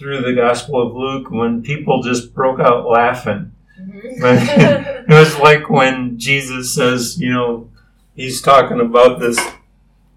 through 0.00 0.22
the 0.22 0.32
Gospel 0.32 0.80
of 0.80 0.96
Luke 0.96 1.30
when 1.30 1.62
people 1.62 2.02
just 2.02 2.34
broke 2.34 2.58
out 2.58 2.88
laughing. 2.88 3.52
Mm-hmm. 3.78 5.04
it 5.12 5.14
was 5.14 5.38
like 5.38 5.68
when 5.68 6.18
Jesus 6.18 6.74
says, 6.74 7.20
you 7.20 7.30
know, 7.30 7.68
he's 8.16 8.40
talking 8.40 8.80
about 8.80 9.20
this 9.20 9.38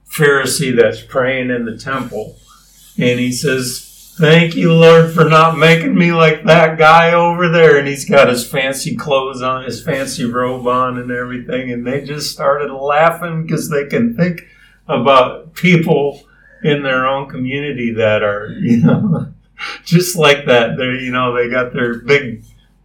Pharisee 0.09 0.73
that's 0.73 1.01
praying 1.01 1.49
in 1.49 1.65
the 1.65 1.77
temple, 1.77 2.37
and 2.97 3.19
he 3.19 3.33
says, 3.33 3.89
Thank 4.17 4.55
you, 4.55 4.71
Lord, 4.71 5.11
for 5.11 5.25
not 5.25 5.57
making 5.57 5.95
me 5.95 6.13
like 6.13 6.43
that 6.45 6.77
guy 6.77 7.13
over 7.13 7.49
there. 7.49 7.79
And 7.79 7.87
he's 7.87 8.07
got 8.07 8.29
his 8.29 8.47
fancy 8.47 8.95
clothes 8.95 9.41
on, 9.41 9.63
his 9.63 9.83
fancy 9.83 10.23
robe 10.23 10.67
on, 10.67 10.99
and 10.99 11.09
everything. 11.09 11.71
And 11.71 11.85
they 11.85 12.05
just 12.05 12.31
started 12.31 12.71
laughing 12.71 13.41
because 13.41 13.71
they 13.71 13.87
can 13.87 14.15
think 14.15 14.43
about 14.87 15.55
people 15.55 16.21
in 16.63 16.83
their 16.83 17.07
own 17.07 17.27
community 17.27 17.91
that 17.93 18.21
are, 18.21 18.49
you 18.61 18.83
know, 18.83 19.33
just 19.85 20.17
like 20.17 20.45
that. 20.45 20.77
They, 20.77 21.03
you 21.03 21.11
know, 21.11 21.35
they 21.35 21.49
got 21.49 21.73
their 21.73 21.99
big 21.99 22.43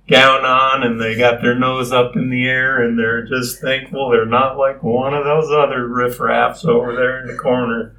gown 0.09 0.45
on 0.45 0.83
and 0.83 1.01
they 1.01 1.17
got 1.17 1.43
their 1.43 1.55
nose 1.55 1.93
up 1.93 2.17
in 2.17 2.31
the 2.31 2.47
air 2.47 2.83
and 2.83 2.99
they're 2.99 3.27
just 3.27 3.61
thankful 3.61 4.09
they're 4.09 4.25
not 4.25 4.57
like 4.57 4.83
one 4.83 5.12
of 5.12 5.25
those 5.25 5.51
other 5.51 5.87
riffraffs 5.87 6.64
over 6.64 6.97
there 6.97 7.21
in 7.21 7.27
the 7.27 7.37
corner. 7.37 7.95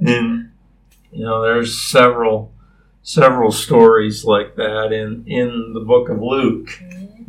And 0.00 0.50
you 1.10 1.24
know, 1.24 1.42
there's 1.42 1.90
several 1.90 2.52
several 3.02 3.52
stories 3.52 4.24
like 4.24 4.56
that 4.56 4.92
in 4.92 5.24
in 5.26 5.72
the 5.74 5.80
book 5.80 6.08
of 6.08 6.20
Luke. 6.20 6.70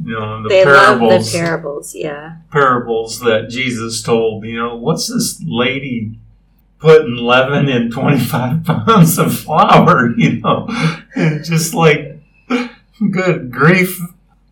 You 0.03 0.19
know, 0.19 0.43
the 0.43 0.49
they 0.49 0.63
parables, 0.63 1.12
love 1.12 1.25
the 1.25 1.38
parables, 1.38 1.95
yeah. 1.95 2.38
Parables 2.51 3.19
that 3.19 3.49
Jesus 3.49 4.01
told. 4.01 4.45
You 4.45 4.58
know, 4.58 4.75
what's 4.75 5.08
this 5.08 5.41
lady 5.45 6.19
putting 6.83 7.15
leaven 7.15 7.69
in 7.69 7.89
25 7.89 8.63
pounds 8.65 9.17
of 9.17 9.33
flour, 9.33 10.13
you 10.17 10.41
know, 10.41 10.67
and 11.15 11.43
just 11.43 11.73
like, 11.73 12.19
good 13.09 13.49
grief, 13.49 13.99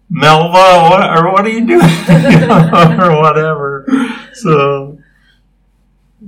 Melva, 0.10 0.90
what, 0.90 1.18
or 1.18 1.32
what 1.34 1.46
are 1.46 1.50
you 1.50 1.68
doing, 1.68 1.82
you 2.10 2.48
know, 2.48 2.98
or 3.00 3.22
whatever. 3.22 3.86
So, 4.34 4.98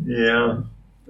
yeah, 0.06 0.64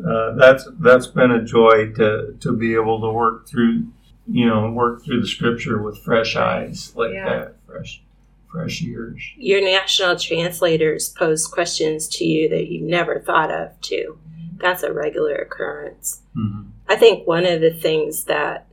uh, 0.08 0.34
that's 0.36 0.68
that's 0.80 1.08
been 1.08 1.32
a 1.32 1.44
joy 1.44 1.92
to 1.94 2.36
to 2.40 2.56
be 2.56 2.76
able 2.76 3.02
to 3.02 3.10
work 3.10 3.48
through, 3.48 3.88
you 4.28 4.48
know, 4.48 4.70
work 4.72 5.04
through 5.04 5.22
the 5.22 5.28
scripture 5.28 5.82
with 5.82 5.98
fresh 6.04 6.36
eyes 6.36 6.96
like 6.96 7.14
yeah. 7.14 7.30
that, 7.30 7.56
fresh 7.66 8.04
fresh 8.52 8.84
ears. 8.84 9.24
Your 9.38 9.62
national 9.62 10.18
translators 10.18 11.10
pose 11.10 11.48
questions 11.48 12.08
to 12.10 12.26
you 12.26 12.48
that 12.50 12.68
you 12.68 12.82
never 12.82 13.20
thought 13.20 13.50
of, 13.50 13.82
too 13.82 14.20
that's 14.64 14.82
a 14.82 14.94
regular 14.94 15.36
occurrence. 15.36 16.22
Mm-hmm. 16.36 16.70
I 16.88 16.96
think 16.96 17.28
one 17.28 17.46
of 17.46 17.62
the 17.62 17.74
things 17.74 18.24
that 18.26 18.68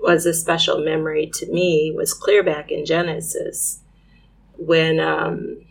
was 0.00 0.26
a 0.26 0.32
special 0.32 0.84
memory 0.84 1.30
to 1.34 1.52
me 1.52 1.92
was 1.94 2.14
clear 2.14 2.42
back 2.42 2.70
in 2.70 2.86
Genesis 2.86 3.80
when 4.56 5.00
um, 5.00 5.64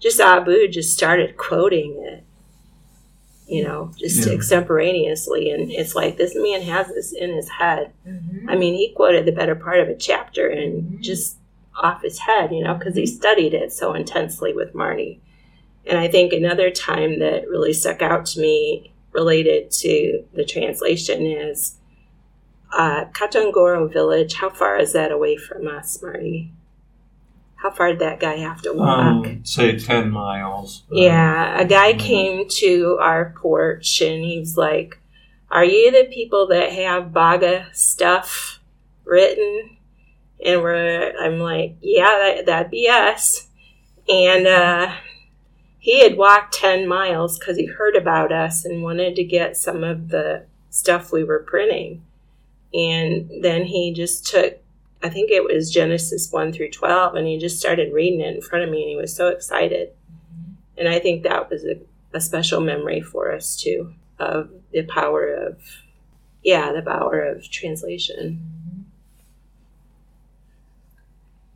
just 0.00 0.20
Abu 0.20 0.68
just 0.68 0.96
started 0.96 1.36
quoting 1.36 2.00
it, 2.06 2.24
you 3.46 3.64
know, 3.64 3.92
just 3.98 4.26
yeah. 4.26 4.32
extemporaneously. 4.32 5.50
And 5.50 5.70
it's 5.70 5.94
like 5.94 6.16
this 6.16 6.34
man 6.36 6.62
has 6.62 6.88
this 6.88 7.12
in 7.12 7.34
his 7.34 7.48
head. 7.48 7.92
Mm-hmm. 8.06 8.48
I 8.48 8.56
mean, 8.56 8.74
he 8.74 8.92
quoted 8.94 9.26
the 9.26 9.32
better 9.32 9.56
part 9.56 9.80
of 9.80 9.88
a 9.88 9.96
chapter 9.96 10.48
and 10.48 10.82
mm-hmm. 10.82 11.02
just 11.02 11.36
off 11.82 12.02
his 12.02 12.18
head, 12.18 12.52
you 12.52 12.62
know, 12.62 12.74
because 12.74 12.94
he 12.94 13.06
studied 13.06 13.54
it 13.54 13.72
so 13.72 13.94
intensely 13.94 14.52
with 14.52 14.74
Marty. 14.74 15.20
And 15.86 15.98
I 15.98 16.08
think 16.08 16.32
another 16.32 16.70
time 16.70 17.18
that 17.20 17.48
really 17.48 17.72
stuck 17.72 18.02
out 18.02 18.26
to 18.26 18.40
me 18.40 18.92
related 19.12 19.70
to 19.72 20.24
the 20.34 20.44
translation 20.44 21.26
is 21.26 21.76
uh, 22.72 23.06
Katangoro 23.06 23.92
village, 23.92 24.34
how 24.34 24.50
far 24.50 24.78
is 24.78 24.92
that 24.92 25.10
away 25.10 25.36
from 25.36 25.66
us, 25.66 26.00
Marty? 26.02 26.52
How 27.56 27.70
far 27.70 27.88
did 27.88 27.98
that 27.98 28.20
guy 28.20 28.36
have 28.36 28.62
to 28.62 28.72
walk? 28.72 28.98
Um, 29.26 29.44
say 29.44 29.76
10 29.78 30.10
miles. 30.10 30.82
but- 30.88 30.98
Yeah, 30.98 31.60
a 31.60 31.64
guy 31.64 31.92
Mhm. 31.94 31.98
came 31.98 32.48
to 32.48 32.96
our 33.00 33.34
porch 33.36 34.00
and 34.00 34.24
he 34.24 34.38
was 34.38 34.56
like, 34.56 34.98
Are 35.50 35.64
you 35.64 35.90
the 35.90 36.04
people 36.04 36.46
that 36.48 36.70
have 36.72 37.12
Baga 37.12 37.66
stuff 37.72 38.60
written? 39.04 39.76
And 40.44 40.62
we're, 40.62 41.12
I'm 41.20 41.40
like, 41.40 41.74
Yeah, 41.82 42.04
that, 42.36 42.46
that'd 42.46 42.70
be 42.70 42.88
us. 42.88 43.48
And 44.08 44.46
uh, 44.46 44.92
he 45.80 46.02
had 46.02 46.18
walked 46.18 46.54
10 46.54 46.86
miles 46.86 47.38
because 47.38 47.56
he 47.56 47.64
heard 47.64 47.96
about 47.96 48.30
us 48.30 48.66
and 48.66 48.82
wanted 48.82 49.16
to 49.16 49.24
get 49.24 49.56
some 49.56 49.82
of 49.82 50.10
the 50.10 50.44
stuff 50.68 51.10
we 51.10 51.24
were 51.24 51.40
printing. 51.40 52.04
And 52.74 53.42
then 53.42 53.64
he 53.64 53.92
just 53.92 54.26
took, 54.26 54.58
I 55.02 55.08
think 55.08 55.30
it 55.30 55.42
was 55.42 55.72
Genesis 55.72 56.30
1 56.30 56.52
through 56.52 56.70
12, 56.70 57.14
and 57.14 57.26
he 57.26 57.38
just 57.38 57.58
started 57.58 57.94
reading 57.94 58.20
it 58.20 58.36
in 58.36 58.42
front 58.42 58.62
of 58.62 58.70
me, 58.70 58.82
and 58.82 58.90
he 58.90 58.96
was 58.96 59.16
so 59.16 59.28
excited. 59.28 59.92
And 60.76 60.86
I 60.86 60.98
think 60.98 61.22
that 61.22 61.48
was 61.48 61.64
a, 61.64 61.80
a 62.12 62.20
special 62.20 62.60
memory 62.60 63.00
for 63.00 63.32
us 63.32 63.56
too 63.56 63.94
of 64.18 64.50
the 64.72 64.82
power 64.82 65.32
of, 65.32 65.62
yeah, 66.44 66.72
the 66.72 66.82
power 66.82 67.22
of 67.22 67.50
translation. 67.50 68.59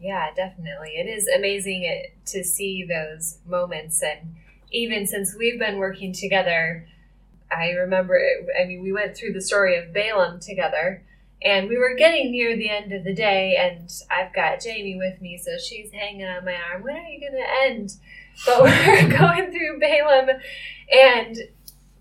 Yeah, 0.05 0.35
definitely. 0.37 0.91
It 0.97 1.07
is 1.07 1.27
amazing 1.29 1.85
it, 1.85 2.13
to 2.27 2.45
see 2.45 2.85
those 2.85 3.39
moments. 3.47 4.03
And 4.03 4.37
even 4.71 5.07
since 5.07 5.35
we've 5.35 5.59
been 5.59 5.79
working 5.79 6.13
together, 6.13 6.87
I 7.51 7.71
remember, 7.71 8.19
eh, 8.19 8.63
I 8.63 8.67
mean, 8.67 8.83
we 8.83 8.93
went 8.93 9.17
through 9.17 9.33
the 9.33 9.41
story 9.41 9.79
of 9.79 9.95
Balaam 9.95 10.41
together. 10.41 11.03
And 11.43 11.71
we 11.71 11.79
were 11.79 11.95
getting 11.95 12.33
near 12.33 12.55
the 12.55 12.69
end 12.69 12.93
of 12.93 13.03
the 13.05 13.15
day, 13.15 13.57
and 13.57 13.91
I've 14.11 14.35
got 14.35 14.61
Jamie 14.61 14.97
with 14.97 15.23
me, 15.23 15.39
so 15.39 15.53
she's 15.57 15.91
hanging 15.91 16.27
on 16.27 16.45
my 16.45 16.55
arm. 16.55 16.83
When 16.83 16.97
are 16.97 17.09
you 17.09 17.21
going 17.21 17.43
to 17.43 17.63
end? 17.63 17.95
But 18.45 18.63
we're 18.63 19.19
going 19.19 19.51
through 19.53 19.81
Balaam, 19.81 20.29
and 20.93 21.37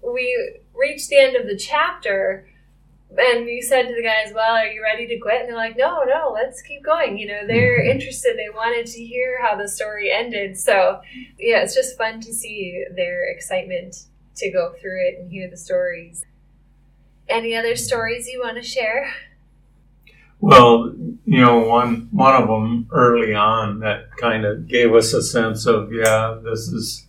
we 0.01 0.59
reached 0.73 1.07
the 1.07 1.19
end 1.19 1.37
of 1.37 1.47
the 1.47 1.57
chapter, 1.57 2.49
and 3.17 3.47
you 3.47 3.62
said 3.62 3.88
to 3.88 3.95
the 3.95 4.04
guys, 4.04 4.34
"Well, 4.34 4.56
are 4.56 4.67
you 4.67 4.82
ready 4.82 5.08
to 5.08 5.19
quit?" 5.19 5.41
And 5.41 5.49
they're 5.49 5.56
like, 5.56 5.78
"No, 5.78 6.04
no, 6.04 6.32
let's 6.34 6.62
keep 6.62 6.84
going." 6.84 7.17
You 7.17 7.28
know, 7.28 7.47
they're 7.47 7.82
mm-hmm. 7.82 7.91
interested. 7.91 8.38
They 8.38 8.49
wanted 8.54 8.88
to 8.88 9.04
hear 9.04 9.41
how 9.41 9.56
the 9.56 9.67
story 9.67 10.12
ended. 10.12 10.58
So, 10.58 11.02
yeah, 11.38 11.63
it's 11.63 11.76
just 11.76 11.97
fun 11.97 12.21
to 12.21 12.34
see 12.34 12.86
their 12.95 13.30
excitement 13.30 13.95
to 14.36 14.52
go 14.52 14.73
through 14.82 15.08
it 15.08 15.19
and 15.19 15.32
hear 15.32 15.49
the 15.49 15.58
stories. 15.58 16.26
Any 17.30 17.56
other 17.56 17.76
stories 17.76 18.28
you 18.28 18.41
want 18.41 18.58
to 18.58 18.63
share? 18.63 19.13
Well, 20.39 20.93
you 21.26 21.39
know, 21.39 21.60
one 21.60 22.10
one 22.12 22.36
of 22.36 22.49
them 22.49 22.88
early 22.91 23.34
on 23.34 23.80
that 23.80 24.15
kind 24.17 24.43
of 24.43 24.67
gave 24.67 24.93
us 24.93 25.13
a 25.13 25.23
sense 25.23 25.65
of 25.65 25.93
yeah, 25.93 26.38
this 26.43 26.67
is 26.67 27.08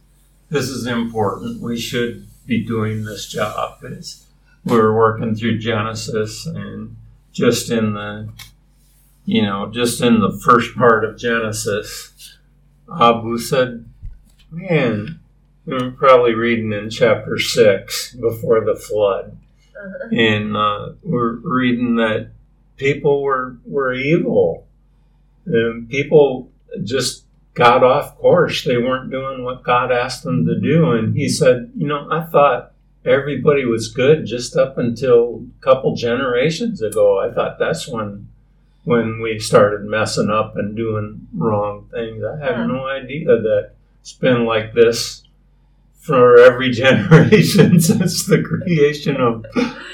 this 0.50 0.68
is 0.68 0.86
important. 0.86 1.60
We 1.60 1.78
should 1.78 2.28
be 2.46 2.64
doing 2.64 3.04
this 3.04 3.26
job. 3.26 3.78
Is 3.82 4.23
we 4.64 4.76
were 4.76 4.96
working 4.96 5.34
through 5.34 5.58
Genesis 5.58 6.46
and 6.46 6.96
just 7.32 7.70
in 7.70 7.94
the 7.94 8.28
you 9.24 9.42
know 9.42 9.70
just 9.70 10.00
in 10.00 10.20
the 10.20 10.40
first 10.44 10.74
part 10.76 11.04
of 11.04 11.18
Genesis, 11.18 12.38
Abu 13.00 13.38
said, 13.38 13.84
"Man, 14.50 15.20
we 15.66 15.74
were 15.74 15.90
probably 15.90 16.34
reading 16.34 16.72
in 16.72 16.90
chapter 16.90 17.38
six 17.38 18.14
before 18.14 18.64
the 18.64 18.76
flood." 18.76 19.36
Uh-huh. 19.76 20.08
and 20.12 20.56
uh, 20.56 20.92
we're 21.02 21.34
reading 21.42 21.96
that 21.96 22.30
people 22.76 23.22
were 23.22 23.56
were 23.66 23.92
evil, 23.92 24.66
and 25.46 25.88
people 25.88 26.50
just 26.84 27.24
got 27.54 27.82
off 27.82 28.16
course. 28.16 28.64
They 28.64 28.78
weren't 28.78 29.10
doing 29.10 29.44
what 29.44 29.62
God 29.62 29.90
asked 29.92 30.22
them 30.22 30.46
to 30.46 30.60
do, 30.60 30.92
and 30.92 31.16
He 31.16 31.28
said, 31.28 31.72
"You 31.76 31.88
know, 31.88 32.08
I 32.10 32.22
thought 32.22 32.73
everybody 33.04 33.64
was 33.64 33.88
good 33.88 34.26
just 34.26 34.56
up 34.56 34.78
until 34.78 35.44
a 35.60 35.64
couple 35.64 35.94
generations 35.94 36.82
ago. 36.82 37.18
I 37.20 37.32
thought 37.32 37.58
that's 37.58 37.88
when." 37.88 38.28
When 38.86 39.22
we 39.22 39.38
started 39.38 39.86
messing 39.86 40.28
up 40.28 40.58
and 40.58 40.76
doing 40.76 41.26
wrong 41.34 41.88
things, 41.90 42.22
I 42.22 42.36
had 42.44 42.56
Huh. 42.56 42.66
no 42.66 42.86
idea 42.86 43.24
that 43.28 43.70
it's 44.02 44.12
been 44.12 44.44
like 44.44 44.74
this 44.74 45.22
for 46.00 46.38
every 46.38 46.68
generation 46.84 47.80
since 47.88 48.26
the 48.26 48.42
creation 48.42 49.16
of 49.16 49.46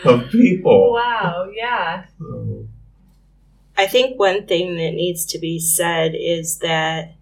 of 0.05 0.29
people. 0.31 0.93
Wow, 0.93 1.49
yeah. 1.55 2.07
So, 2.19 2.67
I 3.79 3.87
think 3.87 4.19
one 4.19 4.45
thing 4.49 4.75
that 4.75 4.95
needs 4.95 5.25
to 5.27 5.39
be 5.39 5.61
said 5.61 6.17
is 6.19 6.59
that 6.59 7.15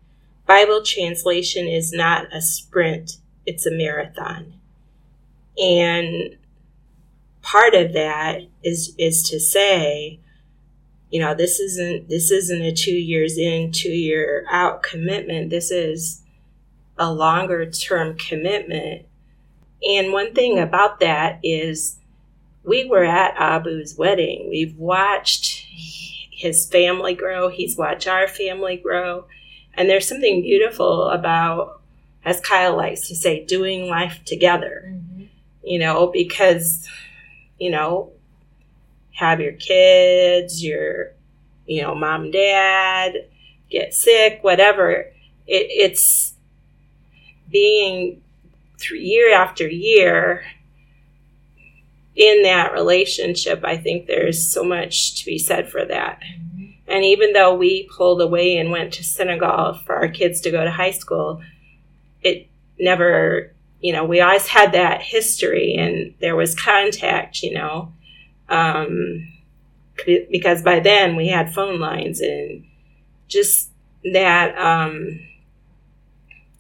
Bible 0.47 0.83
translation 0.83 1.69
is 1.69 1.93
not 1.93 2.35
a 2.35 2.41
sprint, 2.41 3.19
it's 3.45 3.67
a 3.67 3.71
marathon. 3.71 4.55
And 5.61 6.37
part 7.43 7.75
of 7.75 7.93
that 7.95 8.43
is 8.63 8.95
is 8.99 9.23
to 9.31 9.41
say, 9.41 10.21
you 11.11 11.21
know, 11.21 11.35
this 11.35 11.59
isn't 11.59 12.09
this 12.09 12.31
isn't 12.31 12.63
a 12.63 12.73
2 12.73 12.93
years 12.93 13.39
in, 13.39 13.73
2 13.73 13.89
year 13.89 14.45
out 14.51 14.83
commitment. 14.83 15.51
This 15.51 15.71
is 15.71 16.23
a 16.99 17.13
longer 17.13 17.71
term 17.71 18.17
commitment. 18.17 19.07
And 19.89 20.13
one 20.13 20.35
thing 20.35 20.59
about 20.59 21.01
that 21.01 21.39
is 21.43 21.99
we 22.65 22.85
were 22.85 23.05
at 23.05 23.37
Abu's 23.37 23.97
wedding. 23.97 24.49
We've 24.51 24.77
watched 24.77 25.65
his 26.31 26.69
family 26.69 27.15
grow. 27.15 27.49
He's 27.49 27.77
watched 27.77 28.07
our 28.07 28.29
family 28.29 28.77
grow. 28.77 29.27
And 29.75 29.89
there's 29.89 30.09
something 30.09 30.43
beautiful 30.43 31.09
about, 31.09 31.81
as 32.25 32.41
Kyle 32.41 32.77
likes 32.77 33.07
to 33.09 33.15
say, 33.15 33.45
doing 33.45 33.89
life 33.89 34.21
together, 34.25 34.85
Mm-hmm. 34.89 35.08
You 35.69 35.79
know, 35.79 36.07
because, 36.07 36.89
you 37.59 37.71
know, 37.71 38.11
have 39.13 39.41
your 39.41 39.53
kids, 39.53 40.65
your, 40.65 41.13
you 41.67 41.83
know, 41.83 41.95
mom 41.95 42.31
dad, 42.31 43.29
get 43.71 43.93
sick, 43.93 44.39
whatever. 44.43 45.13
It, 45.47 45.67
it's 45.71 46.35
being 47.51 48.23
through 48.79 48.99
year 48.99 49.35
after 49.35 49.69
year 49.69 50.45
in 52.17 52.43
that 52.45 52.73
relationship. 52.73 53.63
I 53.65 53.77
think 53.77 54.07
there's 54.07 54.51
so 54.51 54.65
much 54.65 55.17
to 55.17 55.27
be 55.27 55.39
said 55.39 55.69
for 55.69 55.85
that. 55.85 56.21
Mm-hmm. 56.21 56.65
And 56.87 57.05
even 57.05 57.35
though 57.35 57.55
we 57.55 57.89
pulled 57.95 58.23
away 58.23 58.57
and 58.57 58.71
went 58.71 58.95
to 58.95 59.05
Senegal 59.05 59.75
for 59.85 59.97
our 59.97 60.09
kids 60.09 60.41
to 60.43 60.51
go 60.51 60.65
to 60.65 60.71
high 60.71 60.93
school, 60.93 61.43
it 62.23 62.49
never, 62.79 63.53
you 63.81 63.93
know, 63.93 64.05
we 64.05 64.21
always 64.21 64.47
had 64.47 64.73
that 64.73 65.03
history 65.03 65.75
and 65.75 66.15
there 66.21 66.37
was 66.37 66.55
contact, 66.55 67.43
you 67.43 67.55
know, 67.55 67.93
um, 68.49 69.29
because 70.31 70.63
by 70.63 70.81
then 70.81 71.17
we 71.17 71.29
had 71.29 71.53
phone 71.53 71.79
lines 71.79 72.21
and 72.21 72.65
just 73.29 73.71
that 74.13 74.57
um, 74.59 75.21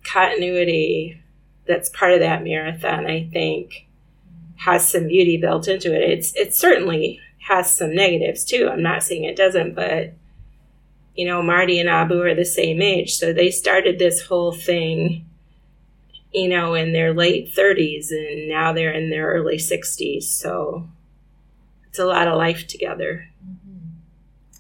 continuity 0.04 1.20
that's 1.66 1.90
part 1.90 2.12
of 2.12 2.20
that 2.20 2.42
marathon, 2.42 3.06
I 3.06 3.28
think, 3.32 3.86
has 4.56 4.88
some 4.88 5.06
beauty 5.06 5.36
built 5.36 5.68
into 5.68 5.94
it. 5.94 6.10
It's 6.10 6.34
it 6.34 6.54
certainly 6.54 7.20
has 7.46 7.74
some 7.74 7.94
negatives 7.94 8.44
too. 8.44 8.68
I'm 8.72 8.82
not 8.82 9.02
saying 9.02 9.24
it 9.24 9.36
doesn't, 9.36 9.74
but 9.74 10.14
you 11.14 11.26
know, 11.26 11.42
Marty 11.42 11.78
and 11.78 11.88
Abu 11.88 12.20
are 12.22 12.34
the 12.34 12.44
same 12.44 12.80
age, 12.80 13.14
so 13.14 13.32
they 13.32 13.50
started 13.50 13.98
this 13.98 14.22
whole 14.22 14.52
thing, 14.52 15.27
you 16.32 16.48
know, 16.48 16.74
in 16.74 16.92
their 16.92 17.14
late 17.14 17.54
30s, 17.54 18.10
and 18.10 18.48
now 18.48 18.72
they're 18.72 18.92
in 18.92 19.10
their 19.10 19.28
early 19.28 19.56
60s. 19.56 20.24
So 20.24 20.88
it's 21.88 21.98
a 21.98 22.04
lot 22.04 22.28
of 22.28 22.36
life 22.36 22.66
together. 22.66 23.28
Mm-hmm. 23.44 24.58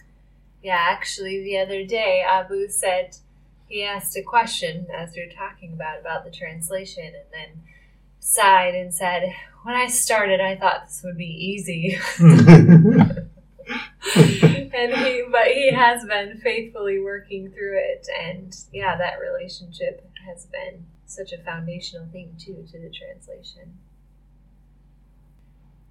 Yeah, 0.62 0.78
actually, 0.78 1.42
the 1.42 1.58
other 1.58 1.84
day, 1.84 2.24
Abu 2.26 2.68
said 2.68 3.16
he 3.68 3.84
asked 3.84 4.16
a 4.16 4.22
question 4.22 4.86
as 4.96 5.14
we 5.14 5.24
were 5.24 5.32
talking 5.32 5.72
about 5.72 6.00
about 6.00 6.24
the 6.24 6.30
translation, 6.30 7.04
and 7.04 7.26
then 7.32 7.62
sighed 8.18 8.74
and 8.74 8.92
said, 8.92 9.32
"When 9.62 9.74
I 9.74 9.86
started, 9.86 10.40
I 10.40 10.56
thought 10.56 10.86
this 10.86 11.02
would 11.04 11.18
be 11.18 11.26
easy." 11.26 11.98
and 12.18 13.28
he, 14.14 15.24
but 15.30 15.48
he 15.48 15.70
has 15.72 16.04
been 16.06 16.40
faithfully 16.42 16.98
working 16.98 17.50
through 17.50 17.78
it, 17.78 18.08
and 18.18 18.56
yeah, 18.72 18.96
that 18.96 19.20
relationship 19.20 20.10
has 20.26 20.46
been 20.46 20.86
such 21.08 21.32
a 21.32 21.38
foundational 21.38 22.06
thing 22.12 22.34
too 22.38 22.64
to 22.70 22.78
the 22.78 22.90
translation. 22.90 23.78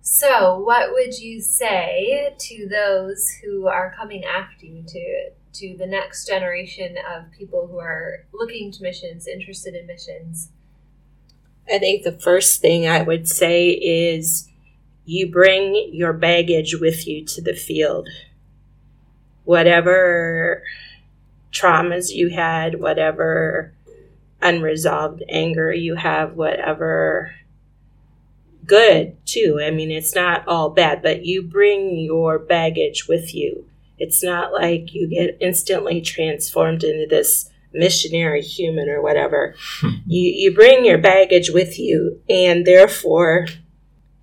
So, 0.02 0.60
what 0.60 0.94
would 0.94 1.20
you 1.20 1.42
say 1.42 2.34
to 2.38 2.68
those 2.70 3.30
who 3.44 3.68
are 3.68 3.94
coming 3.98 4.24
after 4.24 4.66
you, 4.66 4.84
to 4.88 5.32
to 5.54 5.76
the 5.78 5.88
next 5.88 6.28
generation 6.28 6.96
of 6.98 7.32
people 7.32 7.68
who 7.68 7.80
are 7.80 8.26
looking 8.32 8.72
to 8.72 8.84
missions, 8.84 9.28
interested 9.28 9.76
in 9.76 9.88
missions? 9.88 10.50
I 11.70 11.80
think 11.80 12.04
the 12.04 12.18
first 12.18 12.62
thing 12.62 12.88
I 12.88 13.02
would 13.02 13.28
say 13.28 13.72
is 13.72 14.48
you 15.04 15.30
bring 15.30 15.90
your 15.92 16.14
baggage 16.14 16.76
with 16.80 17.08
you 17.08 17.26
to 17.26 17.42
the 17.42 17.54
field. 17.54 18.08
Whatever 19.44 20.64
traumas 21.52 22.14
you 22.14 22.30
had, 22.30 22.80
whatever 22.80 23.74
unresolved 24.42 25.24
anger 25.30 25.72
you 25.74 25.96
have, 25.96 26.34
whatever 26.34 27.34
good 28.66 29.16
too. 29.26 29.60
I 29.64 29.72
mean, 29.72 29.92
it's 29.92 30.14
not 30.14 30.48
all 30.48 30.70
bad, 30.70 31.02
but 31.02 31.26
you 31.26 31.42
bring 31.42 31.98
your 31.98 32.38
baggage 32.38 33.08
with 33.08 33.34
you. 33.34 33.66
It's 33.98 34.24
not 34.24 34.54
like 34.54 34.94
you 34.94 35.08
get 35.08 35.38
instantly 35.42 36.02
transformed 36.02 36.84
into 36.84 37.08
this 37.10 37.50
missionary 37.74 38.42
human 38.42 38.90
or 38.90 39.02
whatever. 39.02 39.56
Hmm. 39.82 39.90
you 40.06 40.30
you 40.30 40.54
bring 40.54 40.86
your 40.86 40.98
baggage 40.98 41.50
with 41.50 41.80
you 41.80 42.22
and 42.30 42.66
therefore 42.66 43.48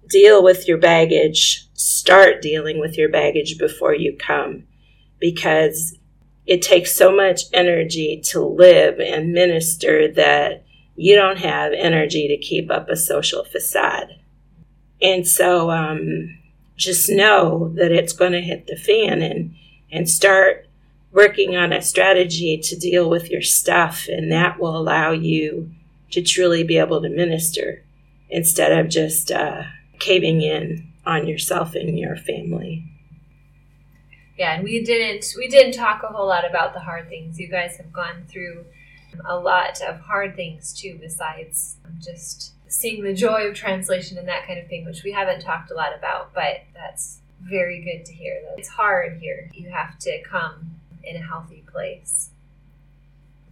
deal 0.09 0.43
with 0.43 0.69
your 0.69 0.79
baggage, 0.79 1.69
start 1.73 2.43
dealing 2.43 2.79
with 2.79 2.97
your 2.97 3.09
baggage 3.09 3.59
before 3.59 3.95
you 3.95 4.17
come 4.17 4.65
because 5.19 5.99
it 6.47 6.63
takes 6.63 6.95
so 6.95 7.15
much 7.15 7.43
energy 7.53 8.21
to 8.25 8.41
live 8.41 9.01
and 9.01 9.33
minister 9.33 10.09
that 10.13 10.65
you 10.97 11.17
don't 11.17 11.39
have 11.39 11.73
energy 11.73 12.29
to 12.29 12.37
keep 12.37 12.71
up 12.71 12.89
a 12.89 12.97
social 12.97 13.45
facade. 13.45 14.09
And 15.01 15.27
so 15.27 15.71
um, 15.71 16.39
just 16.77 17.09
know 17.09 17.73
that 17.77 17.93
it's 17.93 18.13
going 18.13 18.33
to 18.33 18.41
hit 18.41 18.67
the 18.67 18.77
fan 18.77 19.23
and, 19.23 19.55
and 19.91 20.09
start 20.09 20.67
working 21.13 21.57
on 21.57 21.73
a 21.73 21.83
strategy 21.83 22.59
to 22.59 22.77
deal 22.77 23.09
with 23.09 23.31
your 23.31 23.43
stuff. 23.43 24.07
And 24.09 24.31
that 24.31 24.61
will 24.61 24.77
allow 24.77 25.13
you 25.13 25.71
to 26.11 26.23
truly 26.23 26.63
be 26.63 26.79
able 26.79 27.01
to 27.03 27.09
minister 27.09 27.83
instead 28.29 28.73
of 28.73 28.89
just 28.89 29.31
uh, 29.31 29.63
caving 29.99 30.43
in 30.43 30.93
on 31.07 31.27
yourself 31.27 31.75
and 31.75 31.99
your 31.99 32.17
family. 32.17 32.85
Yeah, 34.37 34.55
and 34.55 34.65
we 34.65 34.83
didn't 34.85 35.33
we 35.39 35.49
didn't 35.49 35.73
talk 35.73 36.03
a 36.03 36.09
whole 36.09 36.27
lot 36.27 36.49
about 36.49 36.75
the 36.75 36.81
hard 36.81 37.09
things. 37.09 37.39
You 37.39 37.49
guys 37.49 37.77
have 37.77 37.93
gone 37.93 38.25
through 38.29 38.65
a 39.25 39.39
lot 39.39 39.81
of 39.83 40.01
hard 40.01 40.35
things 40.35 40.73
too, 40.73 40.99
besides 41.01 41.77
just 42.01 42.53
seeing 42.69 43.05
the 43.05 43.15
joy 43.15 43.43
of 43.43 43.55
translation 43.55 44.19
and 44.19 44.27
that 44.27 44.47
kind 44.47 44.59
of 44.59 44.67
thing, 44.67 44.85
which 44.85 45.05
we 45.05 45.13
haven't 45.13 45.41
talked 45.41 45.71
a 45.71 45.75
lot 45.75 45.97
about, 45.97 46.35
but 46.35 46.63
that's 46.75 47.21
very 47.43 47.81
good 47.83 48.05
to 48.07 48.13
hear 48.13 48.41
that 48.43 48.59
it's 48.59 48.69
hard 48.69 49.19
here. 49.21 49.49
You 49.55 49.69
have 49.69 49.99
to 50.01 50.23
come 50.23 50.81
in 51.05 51.17
a 51.17 51.23
healthy 51.23 51.63
place. 51.71 52.31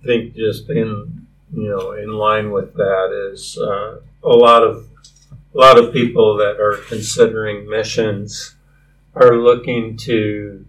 I 0.02 0.06
think 0.06 0.34
just 0.34 0.68
in 0.68 1.26
you 1.52 1.68
know 1.68 1.92
in 1.92 2.12
line 2.12 2.50
with 2.50 2.74
that 2.74 3.30
is 3.32 3.56
uh, 3.56 4.00
a 4.24 4.28
lot 4.28 4.64
of 4.64 4.88
a 5.54 5.58
lot 5.58 5.78
of 5.78 5.92
people 5.92 6.36
that 6.38 6.60
are 6.60 6.78
considering 6.88 7.68
missions 7.68 8.56
are 9.14 9.36
looking 9.36 9.96
to 9.98 10.64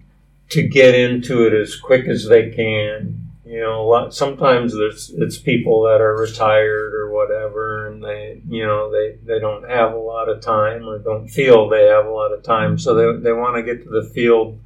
to 0.54 0.68
get 0.68 0.96
into 0.96 1.46
it 1.46 1.54
as 1.54 1.76
quick 1.76 2.08
as 2.08 2.28
they 2.28 2.50
can. 2.52 3.20
You 3.46 3.60
know, 3.60 3.86
lot, 3.86 4.14
sometimes 4.14 4.76
there's 4.76 5.12
it's 5.16 5.38
people 5.38 5.84
that 5.84 6.02
are 6.02 6.16
retired 6.16 6.94
or 6.94 7.12
whatever, 7.12 7.88
and 7.88 8.04
they 8.04 8.42
you 8.48 8.66
know 8.66 8.92
they 8.92 9.18
they 9.24 9.40
don't 9.40 9.70
have 9.70 9.94
a 9.94 9.98
lot 9.98 10.30
of 10.30 10.42
time 10.42 10.88
or 10.88 11.00
don't 11.00 11.28
feel 11.28 11.70
they 11.70 11.86
have 11.86 12.06
a 12.06 12.12
lot 12.12 12.32
of 12.32 12.44
time, 12.44 12.80
so 12.80 12.94
they 12.96 13.22
they 13.22 13.34
want 13.34 13.56
to 13.56 13.64
get 13.64 13.84
to 13.84 13.90
the 13.90 14.10
field, 14.10 14.60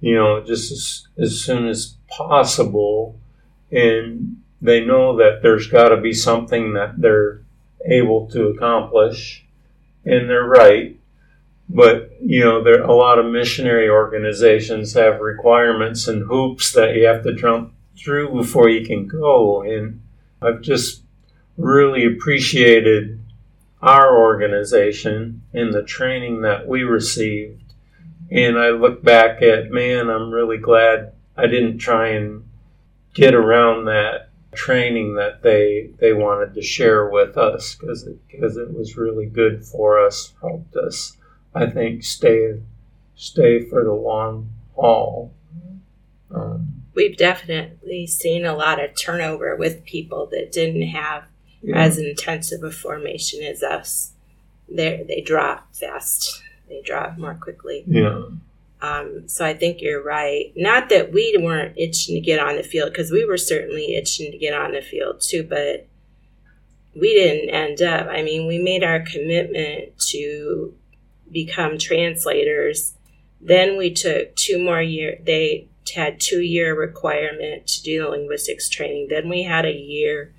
you 0.00 0.14
know, 0.14 0.42
just 0.42 0.72
as, 0.72 1.08
as 1.18 1.40
soon 1.40 1.66
as 1.66 1.96
possible, 2.08 3.18
and 3.70 4.42
they 4.60 4.84
know 4.84 5.16
that 5.16 5.40
there's 5.42 5.66
got 5.66 5.88
to 5.88 6.00
be 6.00 6.12
something 6.12 6.74
that 6.74 7.00
they're 7.00 7.40
able 7.86 8.28
to 8.30 8.48
accomplish, 8.48 9.44
and 10.04 10.28
they're 10.28 10.44
right 10.44 10.98
but 11.74 12.10
you 12.20 12.40
know 12.40 12.62
there 12.62 12.82
a 12.82 12.94
lot 12.94 13.18
of 13.18 13.26
missionary 13.26 13.88
organizations 13.88 14.92
have 14.92 15.20
requirements 15.20 16.06
and 16.06 16.26
hoops 16.26 16.72
that 16.72 16.94
you 16.94 17.04
have 17.04 17.22
to 17.22 17.34
jump 17.34 17.72
through 17.96 18.30
before 18.32 18.68
you 18.68 18.86
can 18.86 19.06
go. 19.06 19.62
And 19.62 20.02
i've 20.40 20.60
just 20.60 21.02
really 21.56 22.04
appreciated 22.04 23.18
our 23.80 24.16
organization 24.16 25.42
and 25.52 25.72
the 25.72 25.82
training 25.82 26.42
that 26.42 26.68
we 26.68 26.82
received. 26.82 27.74
And 28.30 28.58
i 28.58 28.68
look 28.68 29.02
back 29.02 29.42
at 29.42 29.70
man 29.70 30.10
i'm 30.10 30.30
really 30.30 30.58
glad 30.58 31.12
i 31.36 31.46
didn't 31.46 31.78
try 31.78 32.08
and 32.08 32.44
get 33.14 33.34
around 33.34 33.86
that 33.86 34.30
training 34.54 35.14
that 35.14 35.42
they 35.42 35.90
they 35.98 36.12
wanted 36.12 36.52
to 36.54 36.62
share 36.62 37.08
with 37.08 37.38
us 37.38 37.74
because 37.74 38.06
it, 38.06 38.18
because 38.28 38.58
it 38.58 38.72
was 38.74 38.98
really 38.98 39.24
good 39.24 39.64
for 39.64 39.98
us 39.98 40.34
helped 40.42 40.76
us 40.76 41.16
I 41.54 41.66
think 41.66 42.02
stay 42.02 42.60
stay 43.14 43.64
for 43.68 43.84
the 43.84 43.92
long 43.92 44.50
haul. 44.74 45.32
Um, 46.34 46.82
We've 46.94 47.16
definitely 47.16 48.06
seen 48.06 48.44
a 48.44 48.54
lot 48.54 48.82
of 48.82 48.98
turnover 48.98 49.56
with 49.56 49.84
people 49.84 50.26
that 50.32 50.52
didn't 50.52 50.88
have 50.88 51.24
yeah. 51.62 51.76
as 51.76 51.98
intensive 51.98 52.62
a 52.62 52.70
formation 52.70 53.42
as 53.42 53.62
us. 53.62 54.12
They 54.68 55.04
they 55.06 55.20
drop 55.20 55.74
fast. 55.74 56.42
They 56.68 56.80
drop 56.82 57.18
more 57.18 57.34
quickly. 57.34 57.84
Yeah. 57.86 58.24
Um, 58.80 59.28
so 59.28 59.44
I 59.44 59.54
think 59.54 59.80
you're 59.80 60.02
right. 60.02 60.52
Not 60.56 60.88
that 60.88 61.12
we 61.12 61.36
weren't 61.38 61.78
itching 61.78 62.16
to 62.16 62.20
get 62.20 62.40
on 62.40 62.56
the 62.56 62.64
field, 62.64 62.90
because 62.90 63.12
we 63.12 63.24
were 63.24 63.38
certainly 63.38 63.94
itching 63.94 64.32
to 64.32 64.38
get 64.38 64.54
on 64.54 64.72
the 64.72 64.82
field 64.82 65.20
too, 65.20 65.44
but 65.44 65.86
we 66.94 67.14
didn't 67.14 67.50
end 67.50 67.80
up. 67.80 68.08
I 68.08 68.22
mean, 68.22 68.48
we 68.48 68.58
made 68.58 68.82
our 68.82 69.00
commitment 69.00 69.96
to 70.08 70.74
become 71.32 71.78
translators. 71.78 72.94
Then 73.40 73.76
we 73.76 73.92
took 73.92 74.36
two 74.36 74.62
more 74.62 74.82
year. 74.82 75.18
They 75.24 75.68
had 75.94 76.20
two 76.20 76.40
year 76.40 76.78
requirement 76.78 77.66
to 77.66 77.82
do 77.82 78.02
the 78.02 78.08
linguistics 78.10 78.68
training. 78.68 79.08
Then 79.10 79.28
we 79.28 79.42
had 79.42 79.64
a 79.64 79.72
year 79.72 80.32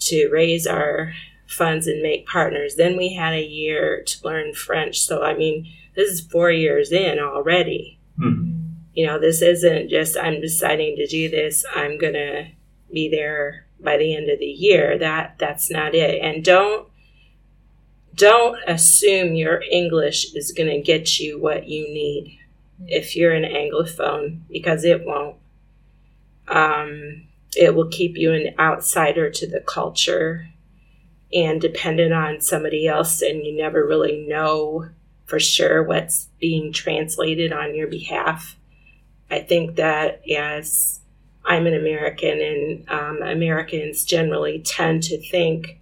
to 0.00 0.28
raise 0.30 0.66
our 0.66 1.12
funds 1.48 1.86
and 1.86 2.02
make 2.02 2.26
partners. 2.26 2.76
Then 2.76 2.96
we 2.96 3.14
had 3.14 3.34
a 3.34 3.44
year 3.44 4.02
to 4.04 4.24
learn 4.24 4.54
French. 4.54 5.00
So 5.00 5.22
I 5.22 5.34
mean, 5.34 5.72
this 5.96 6.10
is 6.10 6.20
four 6.20 6.50
years 6.50 6.92
in 6.92 7.18
already. 7.18 7.98
Mm-hmm. 8.18 8.74
You 8.94 9.06
know, 9.06 9.18
this 9.18 9.42
isn't 9.42 9.90
just 9.90 10.16
I'm 10.16 10.40
deciding 10.40 10.96
to 10.96 11.06
do 11.06 11.28
this. 11.28 11.64
I'm 11.74 11.98
gonna 11.98 12.52
be 12.92 13.08
there 13.08 13.66
by 13.80 13.96
the 13.96 14.14
end 14.14 14.30
of 14.30 14.38
the 14.38 14.46
year. 14.46 14.98
That 14.98 15.36
that's 15.38 15.70
not 15.70 15.94
it. 15.94 16.20
And 16.22 16.44
don't 16.44 16.88
don't 18.18 18.58
assume 18.66 19.34
your 19.34 19.62
English 19.70 20.34
is 20.34 20.52
going 20.52 20.68
to 20.68 20.82
get 20.82 21.18
you 21.18 21.40
what 21.40 21.68
you 21.68 21.82
need 21.84 22.38
if 22.86 23.16
you're 23.16 23.32
an 23.32 23.44
Anglophone, 23.44 24.40
because 24.50 24.84
it 24.84 25.04
won't. 25.04 25.36
Um, 26.46 27.24
it 27.56 27.74
will 27.74 27.88
keep 27.88 28.16
you 28.16 28.32
an 28.32 28.54
outsider 28.58 29.30
to 29.30 29.46
the 29.46 29.60
culture 29.60 30.48
and 31.32 31.60
dependent 31.60 32.12
on 32.12 32.40
somebody 32.40 32.86
else, 32.86 33.22
and 33.22 33.44
you 33.44 33.56
never 33.56 33.86
really 33.86 34.26
know 34.28 34.88
for 35.26 35.38
sure 35.38 35.82
what's 35.82 36.28
being 36.40 36.72
translated 36.72 37.52
on 37.52 37.74
your 37.74 37.86
behalf. 37.86 38.56
I 39.30 39.40
think 39.40 39.76
that 39.76 40.22
as 40.30 41.00
I'm 41.44 41.66
an 41.66 41.74
American, 41.74 42.40
and 42.40 42.90
um, 42.90 43.22
Americans 43.22 44.04
generally 44.04 44.60
tend 44.60 45.02
to 45.04 45.18
think 45.30 45.78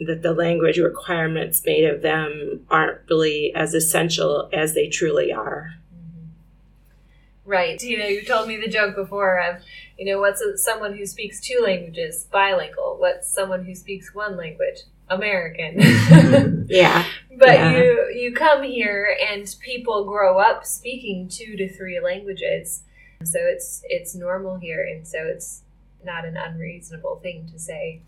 that 0.00 0.22
the 0.22 0.32
language 0.32 0.78
requirements 0.78 1.62
made 1.64 1.84
of 1.84 2.02
them 2.02 2.66
aren't 2.68 3.00
really 3.08 3.54
as 3.54 3.74
essential 3.74 4.48
as 4.52 4.74
they 4.74 4.88
truly 4.88 5.32
are. 5.32 5.74
Mm-hmm. 5.94 7.50
Right. 7.50 7.82
You 7.82 7.98
know, 7.98 8.06
you 8.06 8.24
told 8.24 8.48
me 8.48 8.56
the 8.56 8.68
joke 8.68 8.96
before 8.96 9.40
of, 9.40 9.62
you 9.98 10.06
know, 10.06 10.18
what's 10.20 10.40
a, 10.40 10.58
someone 10.58 10.96
who 10.96 11.06
speaks 11.06 11.40
two 11.40 11.60
languages? 11.64 12.26
Bilingual. 12.30 12.96
What's 12.98 13.30
someone 13.30 13.64
who 13.64 13.74
speaks 13.74 14.14
one 14.14 14.36
language? 14.36 14.78
American. 15.08 16.66
yeah. 16.68 17.04
But 17.36 17.54
yeah. 17.54 17.76
you 17.76 18.12
you 18.14 18.32
come 18.32 18.62
here 18.62 19.18
and 19.28 19.52
people 19.58 20.04
grow 20.04 20.38
up 20.38 20.64
speaking 20.64 21.26
two 21.28 21.56
to 21.56 21.68
three 21.68 21.98
languages. 21.98 22.84
So 23.24 23.40
it's 23.40 23.82
it's 23.88 24.14
normal 24.14 24.58
here 24.58 24.84
and 24.84 25.04
so 25.04 25.18
it's 25.18 25.62
not 26.04 26.24
an 26.24 26.36
unreasonable 26.36 27.18
thing 27.24 27.48
to 27.52 27.58
say 27.58 28.02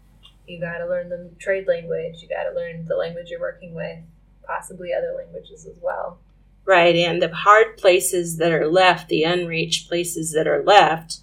you 0.47 0.61
got 0.61 0.78
to 0.78 0.86
learn 0.86 1.09
the 1.09 1.30
trade 1.38 1.66
language. 1.66 2.22
You 2.22 2.28
got 2.28 2.44
to 2.44 2.55
learn 2.55 2.86
the 2.86 2.97
language 2.97 3.30
you're 3.30 3.40
working 3.40 3.74
with, 3.74 3.99
possibly 4.47 4.92
other 4.92 5.14
languages 5.16 5.66
as 5.66 5.76
well. 5.82 6.18
Right, 6.64 6.97
and 6.97 7.22
the 7.22 7.32
hard 7.32 7.76
places 7.76 8.38
that 8.38 8.53
are 8.53 8.66
left, 8.66 9.09
the 9.09 9.22
unreached 9.22 9.88
places 9.88 10.32
that 10.32 10.49
are 10.49 10.62
left, 10.64 11.20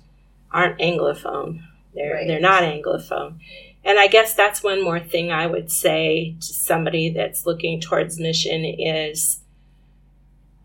aren't 0.51 0.80
anglophone. 0.80 1.63
They're 1.93 2.13
right. 2.13 2.28
they're 2.28 2.39
not 2.39 2.63
anglophone. 2.63 3.39
And 3.84 3.99
I 3.99 4.07
guess 4.07 4.34
that's 4.34 4.63
one 4.63 4.82
more 4.82 4.99
thing 4.99 5.32
I 5.32 5.47
would 5.47 5.69
say 5.69 6.36
to 6.39 6.53
somebody 6.53 7.09
that's 7.09 7.45
looking 7.45 7.82
towards 7.82 8.19
mission 8.19 8.63
is 8.63 9.41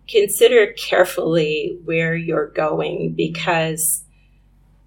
consider 0.06 0.68
carefully 0.68 1.78
where 1.84 2.14
you're 2.14 2.46
going 2.46 3.14
because 3.14 4.04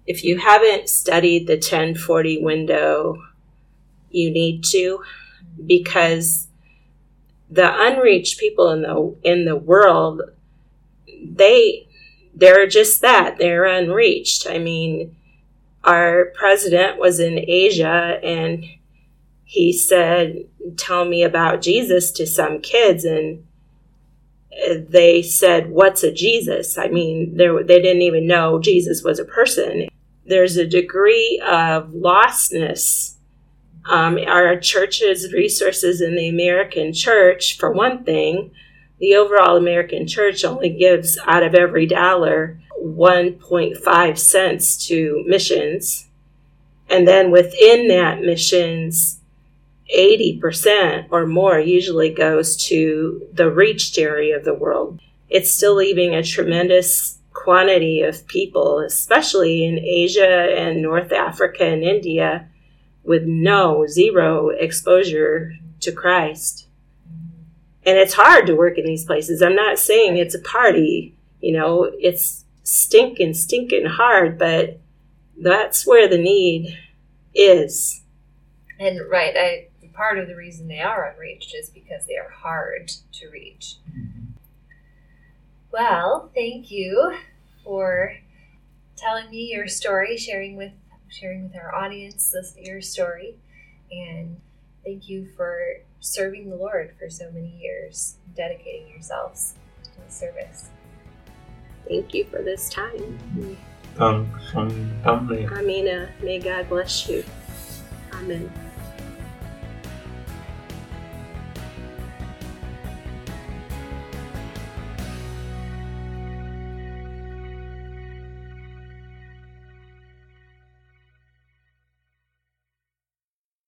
if 0.06 0.24
you 0.24 0.38
haven't 0.38 0.88
studied 0.88 1.46
the 1.46 1.54
1040 1.54 2.42
window 2.42 3.22
you 4.12 4.30
need 4.30 4.64
to 4.64 5.02
because 5.66 6.48
the 7.50 7.70
unreached 7.82 8.38
people 8.38 8.70
in 8.70 8.82
the 8.82 9.16
in 9.22 9.44
the 9.44 9.56
world, 9.56 10.22
they 11.22 11.86
they're 12.34 12.66
just 12.66 13.02
that 13.02 13.38
they're 13.38 13.66
unreached. 13.66 14.46
I 14.48 14.58
mean, 14.58 15.16
our 15.84 16.32
president 16.34 16.98
was 16.98 17.20
in 17.20 17.38
Asia 17.38 18.18
and 18.22 18.64
he 19.44 19.72
said, 19.72 20.46
"Tell 20.76 21.04
me 21.04 21.22
about 21.22 21.62
Jesus" 21.62 22.10
to 22.12 22.26
some 22.26 22.60
kids 22.60 23.04
and 23.04 23.44
uh, 24.52 24.74
they 24.88 25.22
said, 25.22 25.70
What's 25.70 26.02
a 26.02 26.12
Jesus? 26.12 26.76
I 26.76 26.88
mean, 26.88 27.36
they 27.36 27.80
didn't 27.80 28.02
even 28.02 28.26
know 28.26 28.60
Jesus 28.60 29.02
was 29.02 29.18
a 29.18 29.24
person. 29.24 29.88
There's 30.26 30.56
a 30.56 30.66
degree 30.66 31.42
of 31.44 31.90
lostness. 31.90 33.11
Um, 33.86 34.18
our 34.26 34.58
church's 34.58 35.32
resources 35.32 36.00
in 36.00 36.14
the 36.14 36.28
American 36.28 36.92
church, 36.92 37.58
for 37.58 37.72
one 37.72 38.04
thing, 38.04 38.52
the 38.98 39.16
overall 39.16 39.56
American 39.56 40.06
church 40.06 40.44
only 40.44 40.68
gives 40.68 41.18
out 41.26 41.42
of 41.42 41.54
every 41.54 41.86
dollar 41.86 42.60
1.5 42.80 44.18
cents 44.18 44.86
to 44.86 45.24
missions. 45.26 46.08
And 46.88 47.08
then 47.08 47.30
within 47.30 47.88
that 47.88 48.20
missions, 48.20 49.20
80% 49.94 51.06
or 51.10 51.26
more 51.26 51.58
usually 51.58 52.10
goes 52.10 52.56
to 52.68 53.26
the 53.32 53.50
reached 53.50 53.98
area 53.98 54.36
of 54.36 54.44
the 54.44 54.54
world. 54.54 55.00
It's 55.28 55.50
still 55.50 55.74
leaving 55.74 56.14
a 56.14 56.22
tremendous 56.22 57.18
quantity 57.32 58.02
of 58.02 58.26
people, 58.26 58.78
especially 58.80 59.64
in 59.64 59.78
Asia 59.78 60.54
and 60.56 60.82
North 60.82 61.12
Africa 61.12 61.64
and 61.64 61.82
India, 61.82 62.48
with 63.04 63.24
no, 63.24 63.86
zero 63.86 64.50
exposure 64.50 65.54
to 65.80 65.92
Christ. 65.92 66.66
And 67.84 67.98
it's 67.98 68.14
hard 68.14 68.46
to 68.46 68.54
work 68.54 68.78
in 68.78 68.84
these 68.84 69.04
places. 69.04 69.42
I'm 69.42 69.56
not 69.56 69.78
saying 69.78 70.16
it's 70.16 70.34
a 70.34 70.40
party, 70.40 71.16
you 71.40 71.52
know, 71.52 71.90
it's 71.98 72.44
stinking, 72.62 73.34
stinking 73.34 73.86
hard, 73.86 74.38
but 74.38 74.78
that's 75.40 75.86
where 75.86 76.08
the 76.08 76.18
need 76.18 76.78
is. 77.34 78.02
And 78.78 79.00
right, 79.10 79.34
I 79.36 79.68
part 79.92 80.18
of 80.18 80.26
the 80.26 80.36
reason 80.36 80.68
they 80.68 80.80
are 80.80 81.12
unreached 81.12 81.54
is 81.54 81.70
because 81.70 82.06
they 82.06 82.16
are 82.16 82.30
hard 82.30 82.88
to 83.12 83.28
reach. 83.28 83.76
Mm-hmm. 83.90 84.32
Well, 85.72 86.30
thank 86.34 86.70
you 86.70 87.16
for 87.64 88.14
telling 88.96 89.30
me 89.30 89.50
your 89.52 89.68
story, 89.68 90.16
sharing 90.16 90.56
with 90.56 90.72
sharing 91.12 91.44
with 91.44 91.56
our 91.56 91.74
audience 91.74 92.30
this, 92.30 92.54
your 92.58 92.80
story, 92.80 93.36
and 93.90 94.40
thank 94.84 95.08
you 95.08 95.28
for 95.36 95.58
serving 96.00 96.50
the 96.50 96.56
Lord 96.56 96.94
for 96.98 97.08
so 97.08 97.30
many 97.32 97.56
years, 97.60 98.16
dedicating 98.34 98.88
yourselves 98.88 99.54
to 99.84 99.90
the 100.04 100.12
service. 100.12 100.70
Thank 101.86 102.14
you 102.14 102.24
for 102.24 102.42
this 102.42 102.68
time. 102.70 103.18
Um, 103.98 104.32
Thanks. 105.28 105.52
Amina. 105.52 106.08
May 106.22 106.38
God 106.38 106.68
bless 106.68 107.08
you. 107.08 107.24
Amen. 108.14 108.50